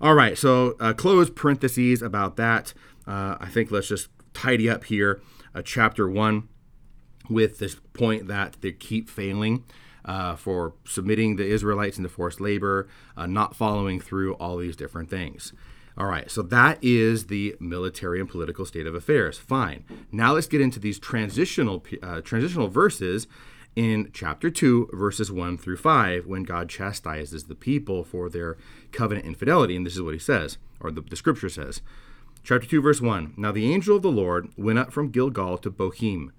All 0.00 0.14
right, 0.14 0.36
so 0.36 0.76
uh, 0.80 0.94
close 0.94 1.30
parentheses 1.30 2.02
about 2.02 2.36
that. 2.36 2.74
Uh, 3.06 3.36
I 3.38 3.46
think 3.46 3.70
let's 3.70 3.88
just 3.88 4.08
tidy 4.32 4.68
up 4.68 4.84
here. 4.84 5.20
Uh, 5.54 5.62
chapter 5.62 6.08
one 6.08 6.48
with 7.28 7.58
this 7.58 7.76
point 7.92 8.26
that 8.26 8.56
they 8.60 8.72
keep 8.72 9.08
failing 9.08 9.64
uh, 10.04 10.36
for 10.36 10.74
submitting 10.84 11.36
the 11.36 11.46
Israelites 11.46 11.98
into 11.98 12.08
forced 12.08 12.40
labor, 12.40 12.88
uh, 13.16 13.26
not 13.26 13.54
following 13.54 14.00
through 14.00 14.34
all 14.34 14.56
these 14.56 14.76
different 14.76 15.10
things. 15.10 15.52
All 15.98 16.06
right, 16.06 16.30
so 16.30 16.42
that 16.42 16.78
is 16.82 17.26
the 17.26 17.56
military 17.60 18.20
and 18.20 18.28
political 18.28 18.64
state 18.64 18.86
of 18.86 18.94
affairs. 18.94 19.38
Fine. 19.38 19.84
Now 20.10 20.32
let's 20.32 20.46
get 20.46 20.60
into 20.60 20.80
these 20.80 20.98
transitional 20.98 21.84
uh, 22.02 22.20
transitional 22.22 22.68
verses 22.68 23.26
in 23.76 24.10
chapter 24.12 24.50
2, 24.50 24.90
verses 24.92 25.30
1 25.30 25.58
through 25.58 25.76
5, 25.76 26.26
when 26.26 26.42
God 26.42 26.68
chastises 26.68 27.44
the 27.44 27.54
people 27.54 28.02
for 28.02 28.28
their 28.28 28.56
covenant 28.92 29.26
infidelity. 29.26 29.76
And 29.76 29.86
this 29.86 29.94
is 29.94 30.02
what 30.02 30.14
he 30.14 30.18
says, 30.18 30.58
or 30.80 30.90
the, 30.90 31.02
the 31.02 31.16
scripture 31.16 31.48
says. 31.48 31.80
Chapter 32.42 32.66
2, 32.66 32.80
verse 32.80 33.00
1 33.00 33.34
Now 33.36 33.52
the 33.52 33.72
angel 33.72 33.96
of 33.96 34.02
the 34.02 34.10
Lord 34.10 34.48
went 34.56 34.78
up 34.78 34.92
from 34.92 35.10
Gilgal 35.10 35.58
to 35.58 35.70
Bochim 35.70 36.30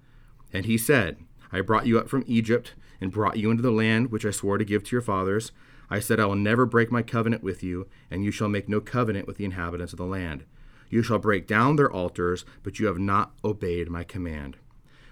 and 0.52 0.66
he 0.66 0.76
said, 0.76 1.18
I 1.52 1.60
brought 1.60 1.86
you 1.86 1.98
up 1.98 2.08
from 2.08 2.24
Egypt 2.26 2.72
and 3.00 3.12
brought 3.12 3.36
you 3.36 3.50
into 3.50 3.62
the 3.62 3.70
land 3.70 4.10
which 4.10 4.24
I 4.24 4.30
swore 4.30 4.58
to 4.58 4.64
give 4.64 4.84
to 4.84 4.96
your 4.96 5.02
fathers. 5.02 5.52
I 5.90 6.00
said, 6.00 6.18
I 6.18 6.24
will 6.24 6.36
never 6.36 6.64
break 6.64 6.90
my 6.90 7.02
covenant 7.02 7.42
with 7.42 7.62
you, 7.62 7.86
and 8.10 8.24
you 8.24 8.30
shall 8.30 8.48
make 8.48 8.68
no 8.68 8.80
covenant 8.80 9.26
with 9.26 9.36
the 9.36 9.44
inhabitants 9.44 9.92
of 9.92 9.98
the 9.98 10.06
land. 10.06 10.44
You 10.88 11.02
shall 11.02 11.18
break 11.18 11.46
down 11.46 11.76
their 11.76 11.90
altars, 11.90 12.44
but 12.62 12.78
you 12.78 12.86
have 12.86 12.98
not 12.98 13.32
obeyed 13.44 13.90
my 13.90 14.02
command. 14.04 14.56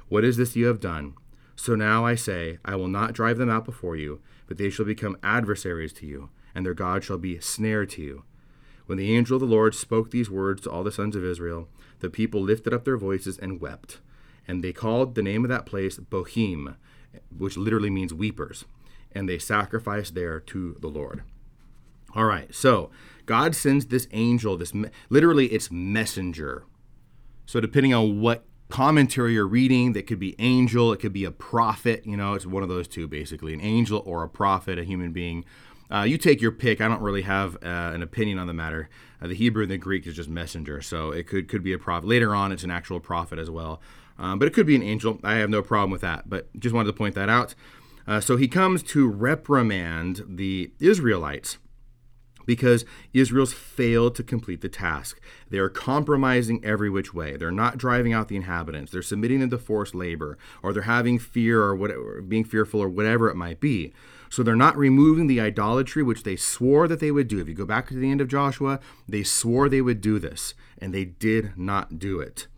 What 0.08 0.24
is 0.24 0.38
this 0.38 0.56
you 0.56 0.66
have 0.66 0.80
done? 0.80 1.14
So 1.56 1.74
now 1.74 2.06
I 2.06 2.14
say, 2.14 2.58
I 2.64 2.76
will 2.76 2.88
not 2.88 3.12
drive 3.12 3.36
them 3.36 3.50
out 3.50 3.66
before 3.66 3.96
you, 3.96 4.20
but 4.46 4.56
they 4.56 4.70
shall 4.70 4.86
become 4.86 5.18
adversaries 5.22 5.92
to 5.94 6.06
you, 6.06 6.30
and 6.54 6.64
their 6.64 6.74
God 6.74 7.04
shall 7.04 7.18
be 7.18 7.36
a 7.36 7.42
snare 7.42 7.84
to 7.86 8.02
you. 8.02 8.22
When 8.86 8.96
the 8.98 9.14
angel 9.14 9.36
of 9.36 9.40
the 9.40 9.46
Lord 9.46 9.74
spoke 9.74 10.10
these 10.10 10.30
words 10.30 10.62
to 10.62 10.70
all 10.70 10.82
the 10.82 10.90
sons 10.90 11.14
of 11.14 11.24
Israel, 11.24 11.68
the 11.98 12.08
people 12.08 12.40
lifted 12.40 12.72
up 12.72 12.84
their 12.84 12.96
voices 12.96 13.38
and 13.38 13.60
wept 13.60 13.98
and 14.46 14.62
they 14.62 14.72
called 14.72 15.14
the 15.14 15.22
name 15.22 15.44
of 15.44 15.48
that 15.48 15.66
place 15.66 15.98
Bochim, 15.98 16.76
which 17.36 17.56
literally 17.56 17.90
means 17.90 18.14
weepers, 18.14 18.64
and 19.12 19.28
they 19.28 19.38
sacrificed 19.38 20.14
there 20.14 20.40
to 20.40 20.76
the 20.80 20.88
Lord. 20.88 21.22
All 22.14 22.24
right, 22.24 22.52
so 22.54 22.90
God 23.26 23.54
sends 23.54 23.86
this 23.86 24.08
angel, 24.12 24.56
this 24.56 24.72
literally 25.08 25.46
it's 25.46 25.70
messenger. 25.70 26.64
So 27.46 27.60
depending 27.60 27.94
on 27.94 28.20
what 28.20 28.44
commentary 28.68 29.34
you're 29.34 29.46
reading, 29.46 29.92
that 29.92 30.06
could 30.06 30.18
be 30.20 30.34
angel, 30.38 30.92
it 30.92 30.98
could 30.98 31.12
be 31.12 31.24
a 31.24 31.30
prophet. 31.30 32.06
You 32.06 32.16
know, 32.16 32.34
it's 32.34 32.46
one 32.46 32.62
of 32.62 32.68
those 32.68 32.88
two 32.88 33.06
basically, 33.06 33.52
an 33.52 33.60
angel 33.60 34.02
or 34.06 34.22
a 34.22 34.28
prophet, 34.28 34.78
a 34.78 34.84
human 34.84 35.12
being. 35.12 35.44
Uh, 35.92 36.02
you 36.02 36.16
take 36.16 36.40
your 36.40 36.52
pick. 36.52 36.80
I 36.80 36.86
don't 36.86 37.02
really 37.02 37.22
have 37.22 37.56
uh, 37.56 37.92
an 37.94 38.02
opinion 38.02 38.38
on 38.38 38.46
the 38.46 38.54
matter. 38.54 38.88
Uh, 39.20 39.26
the 39.26 39.34
Hebrew 39.34 39.62
and 39.64 39.72
the 39.72 39.78
Greek 39.78 40.06
is 40.06 40.14
just 40.14 40.28
messenger, 40.28 40.80
so 40.80 41.10
it 41.10 41.26
could 41.26 41.48
could 41.48 41.64
be 41.64 41.72
a 41.72 41.78
prophet. 41.78 42.06
Later 42.06 42.34
on, 42.34 42.52
it's 42.52 42.62
an 42.62 42.70
actual 42.70 43.00
prophet 43.00 43.38
as 43.38 43.50
well. 43.50 43.80
Um, 44.20 44.38
but 44.38 44.46
it 44.46 44.54
could 44.54 44.66
be 44.66 44.76
an 44.76 44.82
angel. 44.82 45.18
I 45.24 45.34
have 45.36 45.50
no 45.50 45.62
problem 45.62 45.90
with 45.90 46.02
that. 46.02 46.28
But 46.28 46.48
just 46.60 46.74
wanted 46.74 46.88
to 46.88 46.96
point 46.96 47.14
that 47.16 47.28
out. 47.28 47.54
Uh, 48.06 48.20
so 48.20 48.36
he 48.36 48.46
comes 48.46 48.82
to 48.82 49.08
reprimand 49.08 50.22
the 50.28 50.72
Israelites 50.78 51.58
because 52.46 52.84
Israel's 53.12 53.52
failed 53.52 54.14
to 54.16 54.22
complete 54.22 54.60
the 54.60 54.68
task. 54.68 55.20
They 55.48 55.58
are 55.58 55.68
compromising 55.68 56.64
every 56.64 56.90
which 56.90 57.14
way. 57.14 57.36
They're 57.36 57.50
not 57.50 57.78
driving 57.78 58.12
out 58.12 58.28
the 58.28 58.36
inhabitants. 58.36 58.92
They're 58.92 59.02
submitting 59.02 59.40
them 59.40 59.50
to 59.50 59.58
forced 59.58 59.94
labor, 59.94 60.36
or 60.62 60.72
they're 60.72 60.82
having 60.82 61.18
fear, 61.18 61.62
or 61.62 61.76
whatever, 61.76 62.20
being 62.22 62.44
fearful, 62.44 62.80
or 62.80 62.88
whatever 62.88 63.30
it 63.30 63.36
might 63.36 63.60
be. 63.60 63.92
So 64.30 64.42
they're 64.42 64.56
not 64.56 64.76
removing 64.76 65.26
the 65.26 65.40
idolatry 65.40 66.02
which 66.02 66.24
they 66.24 66.36
swore 66.36 66.88
that 66.88 67.00
they 67.00 67.10
would 67.10 67.28
do. 67.28 67.40
If 67.40 67.48
you 67.48 67.54
go 67.54 67.64
back 67.64 67.88
to 67.88 67.94
the 67.94 68.10
end 68.10 68.20
of 68.20 68.28
Joshua, 68.28 68.80
they 69.08 69.22
swore 69.22 69.68
they 69.68 69.82
would 69.82 70.00
do 70.00 70.18
this, 70.18 70.54
and 70.78 70.92
they 70.92 71.04
did 71.04 71.56
not 71.56 71.98
do 71.98 72.20
it. 72.20 72.48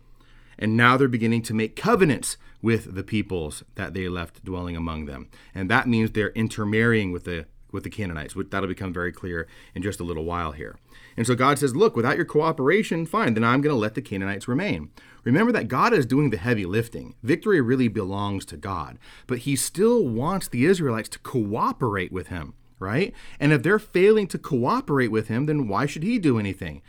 And 0.57 0.77
now 0.77 0.97
they're 0.97 1.07
beginning 1.07 1.41
to 1.43 1.53
make 1.53 1.75
covenants 1.75 2.37
with 2.61 2.95
the 2.95 3.03
peoples 3.03 3.63
that 3.75 3.93
they 3.93 4.07
left 4.07 4.43
dwelling 4.43 4.75
among 4.75 5.05
them. 5.05 5.29
And 5.53 5.69
that 5.69 5.87
means 5.87 6.11
they're 6.11 6.31
intermarrying 6.31 7.11
with 7.11 7.25
the 7.25 7.45
with 7.71 7.83
the 7.83 7.89
Canaanites. 7.89 8.35
Which 8.35 8.49
that'll 8.51 8.69
become 8.69 8.93
very 8.93 9.11
clear 9.11 9.47
in 9.75 9.81
just 9.81 9.99
a 9.99 10.03
little 10.03 10.23
while 10.23 10.51
here. 10.51 10.77
And 11.17 11.27
so 11.27 11.35
God 11.35 11.59
says, 11.59 11.75
Look, 11.75 11.95
without 11.95 12.15
your 12.15 12.25
cooperation, 12.25 13.05
fine, 13.05 13.33
then 13.33 13.43
I'm 13.43 13.61
going 13.61 13.73
to 13.73 13.79
let 13.79 13.95
the 13.95 14.01
Canaanites 14.01 14.47
remain. 14.47 14.91
Remember 15.23 15.51
that 15.51 15.67
God 15.67 15.93
is 15.93 16.05
doing 16.05 16.29
the 16.29 16.37
heavy 16.37 16.65
lifting. 16.65 17.15
Victory 17.23 17.61
really 17.61 17.87
belongs 17.87 18.45
to 18.45 18.57
God, 18.57 18.97
but 19.27 19.39
He 19.39 19.55
still 19.55 20.07
wants 20.07 20.47
the 20.47 20.65
Israelites 20.65 21.09
to 21.09 21.19
cooperate 21.19 22.11
with 22.11 22.27
Him, 22.27 22.53
right? 22.79 23.13
And 23.39 23.51
if 23.51 23.63
they're 23.63 23.79
failing 23.79 24.27
to 24.27 24.37
cooperate 24.37 25.09
with 25.09 25.27
Him, 25.27 25.45
then 25.45 25.67
why 25.67 25.85
should 25.85 26.03
He 26.03 26.19
do 26.19 26.39
anything? 26.39 26.81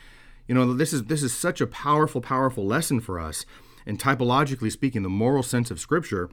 You 0.46 0.54
know, 0.54 0.72
this 0.74 0.92
is 0.92 1.04
this 1.04 1.22
is 1.22 1.34
such 1.34 1.60
a 1.60 1.66
powerful, 1.66 2.20
powerful 2.20 2.66
lesson 2.66 3.00
for 3.00 3.18
us. 3.18 3.46
And 3.86 3.98
typologically 3.98 4.72
speaking, 4.72 5.02
the 5.02 5.08
moral 5.08 5.42
sense 5.42 5.70
of 5.70 5.80
Scripture 5.80 6.30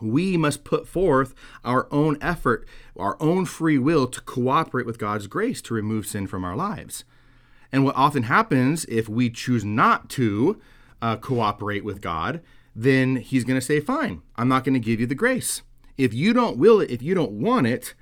we 0.00 0.36
must 0.36 0.64
put 0.64 0.88
forth 0.88 1.34
our 1.64 1.86
own 1.90 2.18
effort, 2.20 2.66
our 2.96 3.16
own 3.20 3.44
free 3.44 3.78
will 3.78 4.06
to 4.08 4.20
cooperate 4.22 4.86
with 4.86 4.98
God's 4.98 5.26
grace 5.26 5.62
to 5.62 5.74
remove 5.74 6.06
sin 6.06 6.26
from 6.26 6.44
our 6.44 6.56
lives. 6.56 7.04
And 7.70 7.84
what 7.84 7.96
often 7.96 8.24
happens 8.24 8.84
if 8.86 9.08
we 9.08 9.30
choose 9.30 9.64
not 9.64 10.08
to 10.10 10.60
uh, 11.02 11.16
cooperate 11.16 11.84
with 11.84 12.00
God, 12.00 12.40
then 12.74 13.16
He's 13.16 13.44
going 13.44 13.58
to 13.58 13.64
say, 13.64 13.80
Fine, 13.80 14.22
I'm 14.36 14.48
not 14.48 14.64
going 14.64 14.74
to 14.74 14.80
give 14.80 15.00
you 15.00 15.06
the 15.06 15.14
grace. 15.14 15.62
If 15.96 16.12
you 16.12 16.32
don't 16.32 16.58
will 16.58 16.80
it, 16.80 16.90
if 16.90 17.02
you 17.02 17.14
don't 17.14 17.32
want 17.32 17.66
it, 17.66 17.94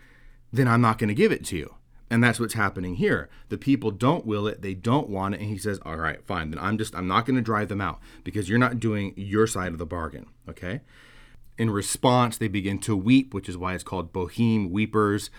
then 0.52 0.68
I'm 0.68 0.80
not 0.80 0.98
going 0.98 1.08
to 1.08 1.14
give 1.14 1.32
it 1.32 1.44
to 1.46 1.56
you. 1.56 1.74
And 2.12 2.22
that's 2.22 2.38
what's 2.38 2.52
happening 2.52 2.96
here. 2.96 3.30
The 3.48 3.56
people 3.56 3.90
don't 3.90 4.26
will 4.26 4.46
it, 4.46 4.60
they 4.60 4.74
don't 4.74 5.08
want 5.08 5.34
it, 5.34 5.40
and 5.40 5.48
he 5.48 5.56
says, 5.56 5.80
"All 5.82 5.96
right, 5.96 6.22
fine. 6.26 6.50
Then 6.50 6.58
I'm 6.58 6.76
just 6.76 6.94
I'm 6.94 7.08
not 7.08 7.24
going 7.24 7.36
to 7.36 7.42
drive 7.42 7.68
them 7.68 7.80
out 7.80 8.00
because 8.22 8.50
you're 8.50 8.58
not 8.58 8.78
doing 8.78 9.14
your 9.16 9.46
side 9.46 9.72
of 9.72 9.78
the 9.78 9.86
bargain." 9.86 10.26
Okay? 10.46 10.82
In 11.56 11.70
response, 11.70 12.36
they 12.36 12.48
begin 12.48 12.78
to 12.80 12.94
weep, 12.94 13.32
which 13.32 13.48
is 13.48 13.56
why 13.56 13.72
it's 13.72 13.82
called 13.82 14.12
Bochim, 14.12 14.70
weepers. 14.70 15.30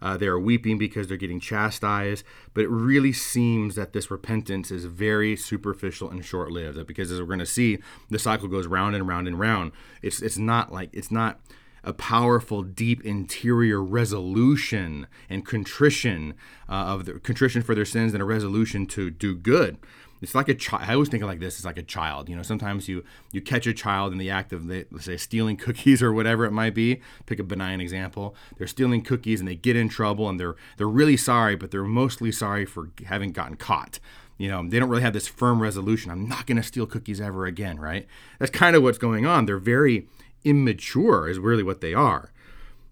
Uh, 0.00 0.16
they 0.16 0.26
are 0.26 0.40
weeping 0.40 0.78
because 0.78 1.06
they're 1.06 1.18
getting 1.18 1.38
chastised, 1.38 2.24
but 2.54 2.64
it 2.64 2.70
really 2.70 3.12
seems 3.12 3.74
that 3.74 3.92
this 3.92 4.10
repentance 4.10 4.70
is 4.70 4.86
very 4.86 5.36
superficial 5.36 6.08
and 6.10 6.24
short-lived. 6.24 6.86
Because 6.86 7.12
as 7.12 7.20
we're 7.20 7.26
going 7.26 7.40
to 7.40 7.46
see, 7.46 7.78
the 8.08 8.18
cycle 8.18 8.48
goes 8.48 8.66
round 8.66 8.96
and 8.96 9.06
round 9.06 9.28
and 9.28 9.38
round. 9.38 9.70
It's 10.00 10.22
it's 10.22 10.38
not 10.38 10.72
like 10.72 10.88
it's 10.94 11.10
not 11.10 11.40
a 11.84 11.92
powerful, 11.92 12.62
deep 12.62 13.04
interior 13.04 13.82
resolution 13.82 15.06
and 15.28 15.44
contrition 15.44 16.34
uh, 16.68 16.72
of 16.72 17.04
the 17.04 17.14
contrition 17.20 17.62
for 17.62 17.74
their 17.74 17.84
sins 17.84 18.12
and 18.12 18.22
a 18.22 18.26
resolution 18.26 18.86
to 18.86 19.10
do 19.10 19.34
good. 19.34 19.78
It's 20.20 20.36
like 20.36 20.48
a 20.48 20.54
child. 20.54 20.84
I 20.88 20.94
always 20.94 21.08
think 21.08 21.24
of 21.24 21.28
like 21.28 21.40
this. 21.40 21.56
It's 21.56 21.64
like 21.64 21.78
a 21.78 21.82
child. 21.82 22.28
You 22.28 22.36
know, 22.36 22.42
sometimes 22.42 22.88
you 22.88 23.04
you 23.32 23.42
catch 23.42 23.66
a 23.66 23.74
child 23.74 24.12
in 24.12 24.18
the 24.18 24.30
act 24.30 24.52
of 24.52 24.64
let's 24.66 25.04
say 25.04 25.16
stealing 25.16 25.56
cookies 25.56 26.00
or 26.00 26.12
whatever 26.12 26.44
it 26.44 26.52
might 26.52 26.74
be. 26.74 27.00
Pick 27.26 27.40
a 27.40 27.42
benign 27.42 27.80
example. 27.80 28.36
They're 28.56 28.68
stealing 28.68 29.02
cookies 29.02 29.40
and 29.40 29.48
they 29.48 29.56
get 29.56 29.74
in 29.74 29.88
trouble 29.88 30.28
and 30.28 30.38
they're 30.38 30.54
they're 30.76 30.86
really 30.86 31.16
sorry, 31.16 31.56
but 31.56 31.72
they're 31.72 31.82
mostly 31.82 32.30
sorry 32.30 32.64
for 32.64 32.90
having 33.06 33.32
gotten 33.32 33.56
caught. 33.56 33.98
You 34.38 34.48
know, 34.48 34.66
they 34.66 34.78
don't 34.78 34.88
really 34.88 35.02
have 35.02 35.12
this 35.12 35.28
firm 35.28 35.60
resolution. 35.60 36.10
I'm 36.10 36.28
not 36.28 36.46
going 36.46 36.56
to 36.56 36.62
steal 36.62 36.86
cookies 36.86 37.20
ever 37.20 37.46
again, 37.46 37.78
right? 37.78 38.06
That's 38.38 38.50
kind 38.50 38.74
of 38.74 38.82
what's 38.82 38.98
going 38.98 39.26
on. 39.26 39.46
They're 39.46 39.58
very 39.58 40.08
immature, 40.44 41.28
is 41.28 41.38
really 41.38 41.62
what 41.62 41.80
they 41.80 41.94
are. 41.94 42.32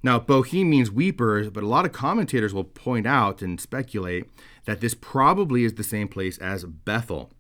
Now, 0.02 0.18
Bochim 0.18 0.66
means 0.66 0.90
weepers, 0.90 1.50
but 1.50 1.62
a 1.62 1.68
lot 1.68 1.84
of 1.84 1.92
commentators 1.92 2.54
will 2.54 2.64
point 2.64 3.06
out 3.06 3.42
and 3.42 3.60
speculate 3.60 4.30
that 4.64 4.80
this 4.80 4.94
probably 4.94 5.64
is 5.64 5.74
the 5.74 5.84
same 5.84 6.08
place 6.08 6.38
as 6.38 6.64
Bethel. 6.64 7.30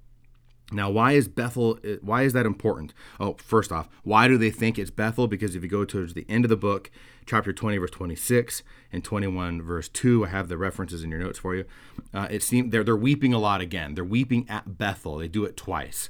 Now, 0.72 0.90
why 0.90 1.12
is 1.12 1.26
Bethel? 1.26 1.78
Why 2.00 2.22
is 2.22 2.32
that 2.32 2.46
important? 2.46 2.94
Oh, 3.18 3.36
first 3.38 3.72
off, 3.72 3.88
why 4.04 4.28
do 4.28 4.38
they 4.38 4.50
think 4.50 4.78
it's 4.78 4.90
Bethel? 4.90 5.26
Because 5.26 5.56
if 5.56 5.62
you 5.62 5.68
go 5.68 5.84
towards 5.84 6.14
the 6.14 6.26
end 6.28 6.44
of 6.44 6.48
the 6.48 6.56
book, 6.56 6.90
chapter 7.26 7.52
20, 7.52 7.78
verse 7.78 7.90
26, 7.90 8.62
and 8.92 9.02
21, 9.02 9.62
verse 9.62 9.88
2, 9.88 10.26
I 10.26 10.28
have 10.28 10.48
the 10.48 10.56
references 10.56 11.02
in 11.02 11.10
your 11.10 11.18
notes 11.18 11.40
for 11.40 11.56
you. 11.56 11.64
Uh, 12.14 12.28
it 12.30 12.42
seems 12.42 12.70
they're 12.70 12.84
they're 12.84 12.96
weeping 12.96 13.34
a 13.34 13.38
lot 13.38 13.60
again. 13.60 13.94
They're 13.94 14.04
weeping 14.04 14.46
at 14.48 14.78
Bethel. 14.78 15.18
They 15.18 15.28
do 15.28 15.44
it 15.44 15.56
twice. 15.56 16.08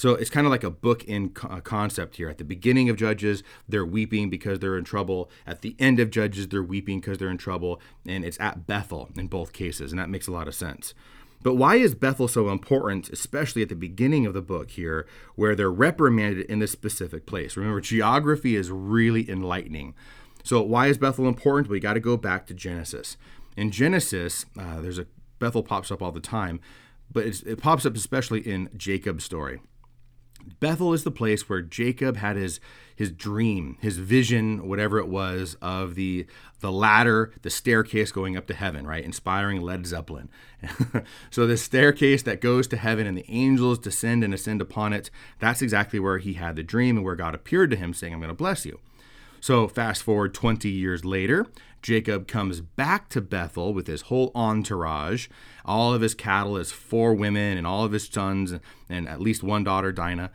So 0.00 0.14
it's 0.14 0.30
kind 0.30 0.46
of 0.46 0.50
like 0.50 0.64
a 0.64 0.70
book 0.70 1.04
in 1.04 1.34
uh, 1.42 1.60
concept 1.60 2.16
here. 2.16 2.30
At 2.30 2.38
the 2.38 2.44
beginning 2.44 2.88
of 2.88 2.96
Judges, 2.96 3.42
they're 3.68 3.84
weeping 3.84 4.30
because 4.30 4.58
they're 4.58 4.78
in 4.78 4.84
trouble. 4.84 5.30
At 5.46 5.60
the 5.60 5.76
end 5.78 6.00
of 6.00 6.08
Judges, 6.08 6.48
they're 6.48 6.62
weeping 6.62 7.00
because 7.00 7.18
they're 7.18 7.28
in 7.28 7.36
trouble. 7.36 7.82
And 8.06 8.24
it's 8.24 8.40
at 8.40 8.66
Bethel 8.66 9.10
in 9.14 9.26
both 9.26 9.52
cases. 9.52 9.92
And 9.92 9.98
that 9.98 10.08
makes 10.08 10.26
a 10.26 10.32
lot 10.32 10.48
of 10.48 10.54
sense. 10.54 10.94
But 11.42 11.56
why 11.56 11.76
is 11.76 11.94
Bethel 11.94 12.28
so 12.28 12.48
important, 12.48 13.10
especially 13.10 13.60
at 13.60 13.68
the 13.68 13.74
beginning 13.74 14.24
of 14.24 14.32
the 14.32 14.40
book 14.40 14.70
here, 14.70 15.06
where 15.34 15.54
they're 15.54 15.70
reprimanded 15.70 16.46
in 16.46 16.60
this 16.60 16.72
specific 16.72 17.26
place? 17.26 17.54
Remember, 17.54 17.82
geography 17.82 18.56
is 18.56 18.70
really 18.70 19.28
enlightening. 19.28 19.94
So, 20.42 20.62
why 20.62 20.86
is 20.86 20.96
Bethel 20.96 21.28
important? 21.28 21.68
We 21.68 21.78
got 21.78 21.92
to 21.92 22.00
go 22.00 22.16
back 22.16 22.46
to 22.46 22.54
Genesis. 22.54 23.18
In 23.54 23.70
Genesis, 23.70 24.46
uh, 24.58 24.80
there's 24.80 24.98
a 24.98 25.06
Bethel 25.38 25.62
pops 25.62 25.90
up 25.90 26.00
all 26.00 26.10
the 26.10 26.20
time, 26.20 26.58
but 27.12 27.26
it 27.26 27.60
pops 27.60 27.84
up 27.84 27.94
especially 27.94 28.40
in 28.40 28.70
Jacob's 28.78 29.24
story. 29.24 29.60
Bethel 30.60 30.92
is 30.92 31.04
the 31.04 31.10
place 31.10 31.48
where 31.48 31.62
Jacob 31.62 32.16
had 32.16 32.36
his 32.36 32.60
his 32.94 33.10
dream, 33.10 33.78
his 33.80 33.96
vision, 33.96 34.68
whatever 34.68 34.98
it 34.98 35.08
was, 35.08 35.56
of 35.62 35.94
the 35.94 36.26
the 36.60 36.70
ladder, 36.70 37.32
the 37.40 37.48
staircase 37.48 38.12
going 38.12 38.36
up 38.36 38.46
to 38.46 38.54
heaven, 38.54 38.86
right? 38.86 39.02
Inspiring 39.02 39.62
Led 39.62 39.86
Zeppelin. 39.86 40.28
so 41.30 41.46
the 41.46 41.56
staircase 41.56 42.22
that 42.24 42.42
goes 42.42 42.66
to 42.68 42.76
heaven 42.76 43.06
and 43.06 43.16
the 43.16 43.24
angels 43.28 43.78
descend 43.78 44.22
and 44.22 44.34
ascend 44.34 44.60
upon 44.60 44.92
it, 44.92 45.10
that's 45.38 45.62
exactly 45.62 45.98
where 45.98 46.18
he 46.18 46.34
had 46.34 46.56
the 46.56 46.62
dream 46.62 46.98
and 46.98 47.04
where 47.04 47.16
God 47.16 47.34
appeared 47.34 47.70
to 47.70 47.76
him 47.76 47.94
saying, 47.94 48.12
I'm 48.12 48.20
going 48.20 48.28
to 48.28 48.34
bless 48.34 48.66
you. 48.66 48.78
So 49.40 49.66
fast 49.68 50.02
forward 50.02 50.34
20 50.34 50.68
years 50.68 51.04
later, 51.04 51.46
Jacob 51.82 52.28
comes 52.28 52.60
back 52.60 53.08
to 53.08 53.20
Bethel 53.20 53.72
with 53.72 53.86
his 53.86 54.02
whole 54.02 54.30
entourage, 54.34 55.28
all 55.64 55.94
of 55.94 56.02
his 56.02 56.14
cattle, 56.14 56.56
his 56.56 56.72
four 56.72 57.14
women, 57.14 57.56
and 57.56 57.66
all 57.66 57.84
of 57.84 57.92
his 57.92 58.06
sons, 58.06 58.54
and 58.88 59.08
at 59.08 59.20
least 59.20 59.42
one 59.42 59.64
daughter, 59.64 59.92
Dinah. 59.92 60.30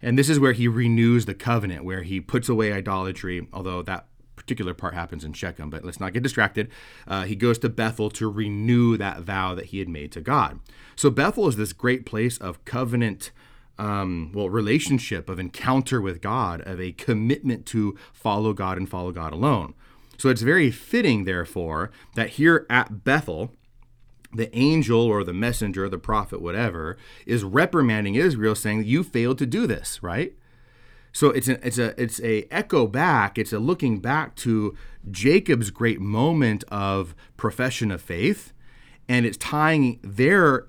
And 0.00 0.18
this 0.18 0.30
is 0.30 0.40
where 0.40 0.52
he 0.52 0.66
renews 0.68 1.26
the 1.26 1.34
covenant, 1.34 1.84
where 1.84 2.02
he 2.02 2.20
puts 2.20 2.48
away 2.48 2.72
idolatry, 2.72 3.46
although 3.52 3.82
that 3.82 4.06
particular 4.36 4.72
part 4.72 4.94
happens 4.94 5.24
in 5.24 5.32
Shechem, 5.34 5.68
but 5.68 5.84
let's 5.84 6.00
not 6.00 6.14
get 6.14 6.22
distracted. 6.22 6.70
Uh, 7.06 7.24
he 7.24 7.36
goes 7.36 7.58
to 7.58 7.68
Bethel 7.68 8.08
to 8.10 8.30
renew 8.30 8.96
that 8.96 9.20
vow 9.20 9.54
that 9.54 9.66
he 9.66 9.80
had 9.80 9.88
made 9.88 10.10
to 10.12 10.20
God. 10.22 10.60
So 10.96 11.10
Bethel 11.10 11.48
is 11.48 11.56
this 11.56 11.74
great 11.74 12.06
place 12.06 12.38
of 12.38 12.64
covenant 12.64 13.30
um, 13.78 14.32
well, 14.34 14.50
relationship 14.50 15.28
of 15.28 15.38
encounter 15.38 16.00
with 16.00 16.20
God, 16.20 16.60
of 16.62 16.80
a 16.80 16.92
commitment 16.92 17.66
to 17.66 17.96
follow 18.12 18.52
God 18.52 18.76
and 18.76 18.88
follow 18.88 19.12
God 19.12 19.32
alone. 19.32 19.74
So 20.16 20.28
it's 20.28 20.42
very 20.42 20.70
fitting, 20.70 21.24
therefore, 21.24 21.90
that 22.16 22.30
here 22.30 22.66
at 22.68 23.04
Bethel, 23.04 23.52
the 24.34 24.54
angel 24.56 25.00
or 25.00 25.22
the 25.22 25.32
messenger, 25.32 25.88
the 25.88 25.98
prophet, 25.98 26.42
whatever, 26.42 26.96
is 27.24 27.44
reprimanding 27.44 28.16
Israel, 28.16 28.54
saying, 28.54 28.84
"You 28.84 29.04
failed 29.04 29.38
to 29.38 29.46
do 29.46 29.66
this," 29.66 30.02
right? 30.02 30.34
So 31.12 31.30
it's 31.30 31.48
a 31.48 31.66
it's 31.66 31.78
a 31.78 32.00
it's 32.00 32.20
a 32.20 32.46
echo 32.50 32.86
back. 32.86 33.38
It's 33.38 33.52
a 33.52 33.58
looking 33.58 34.00
back 34.00 34.34
to 34.36 34.76
Jacob's 35.10 35.70
great 35.70 36.00
moment 36.00 36.64
of 36.68 37.14
profession 37.36 37.90
of 37.90 38.02
faith, 38.02 38.52
and 39.08 39.24
it's 39.24 39.38
tying 39.38 40.00
their 40.02 40.66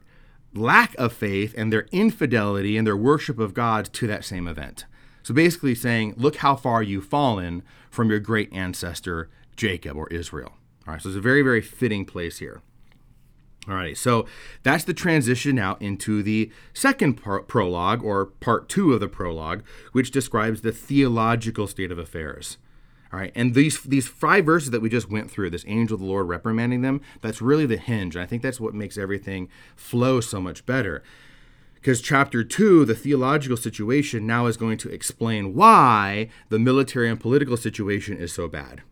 lack 0.54 0.96
of 0.96 1.14
faith 1.14 1.54
and 1.58 1.72
their 1.72 1.88
infidelity 1.92 2.78
and 2.78 2.86
their 2.86 2.98
worship 2.98 3.40
of 3.40 3.54
God 3.54 3.86
to 3.94 4.08
that 4.08 4.26
same 4.26 4.48
event. 4.48 4.86
So 5.24 5.34
basically 5.34 5.76
saying, 5.76 6.16
look 6.18 6.38
how 6.38 6.56
far 6.56 6.82
you've 6.82 7.06
fallen 7.06 7.64
from 7.90 8.10
your 8.10 8.20
great 8.20 8.52
ancestor 8.54 9.30
Jacob 9.56 9.98
or 9.98 10.08
Israel. 10.08 10.54
All 10.88 10.94
right, 10.94 11.02
so 11.02 11.10
it's 11.10 11.18
a 11.18 11.22
very, 11.22 11.42
very 11.42 11.62
fitting 11.62 12.06
place 12.06 12.40
here. 12.40 12.62
All 13.68 13.76
right, 13.76 13.98
so 13.98 14.26
that's 14.64 14.86
the 14.86 14.94
transition 14.94 15.56
now 15.56 15.78
into 15.80 16.24
the 16.24 16.52
second 16.74 17.16
part, 17.16 17.48
prologue 17.48 18.04
or 18.04 18.26
part 18.26 18.70
two 18.70 18.94
of 18.94 19.00
the 19.00 19.08
prologue, 19.08 19.64
which 19.92 20.12
describes 20.12 20.62
the 20.62 20.72
theological 20.72 21.68
state 21.68 21.92
of 21.92 22.00
affairs. 22.00 22.58
All 23.12 23.20
right, 23.20 23.32
and 23.34 23.56
these 23.56 23.82
these 23.82 24.08
five 24.08 24.46
verses 24.46 24.70
that 24.70 24.82
we 24.82 24.90
just 24.90 25.10
went 25.10 25.32
through, 25.32 25.50
this 25.50 25.66
angel 25.68 25.96
of 25.96 26.02
the 26.02 26.06
Lord 26.06 26.28
reprimanding 26.28 26.84
them, 26.84 27.02
that's 27.22 27.42
really 27.42 27.66
the 27.66 27.78
hinge. 27.78 28.16
And 28.16 28.22
I 28.22 28.28
think 28.28 28.44
that's 28.44 28.60
what 28.60 28.76
makes 28.76 28.98
everything 28.98 29.50
flow 29.76 30.22
so 30.22 30.40
much 30.40 30.66
better. 30.66 31.02
Because 31.74 32.02
chapter 32.02 32.44
two, 32.44 32.86
the 32.86 32.94
theological 32.94 33.58
situation, 33.58 34.28
now 34.28 34.46
is 34.46 34.58
going 34.58 34.78
to 34.80 34.90
explain 34.90 35.56
why 35.56 36.30
the 36.50 36.60
military 36.60 37.10
and 37.10 37.20
political 37.20 37.58
situation 37.58 38.18
is 38.18 38.34
so 38.34 38.48
bad. 38.48 38.84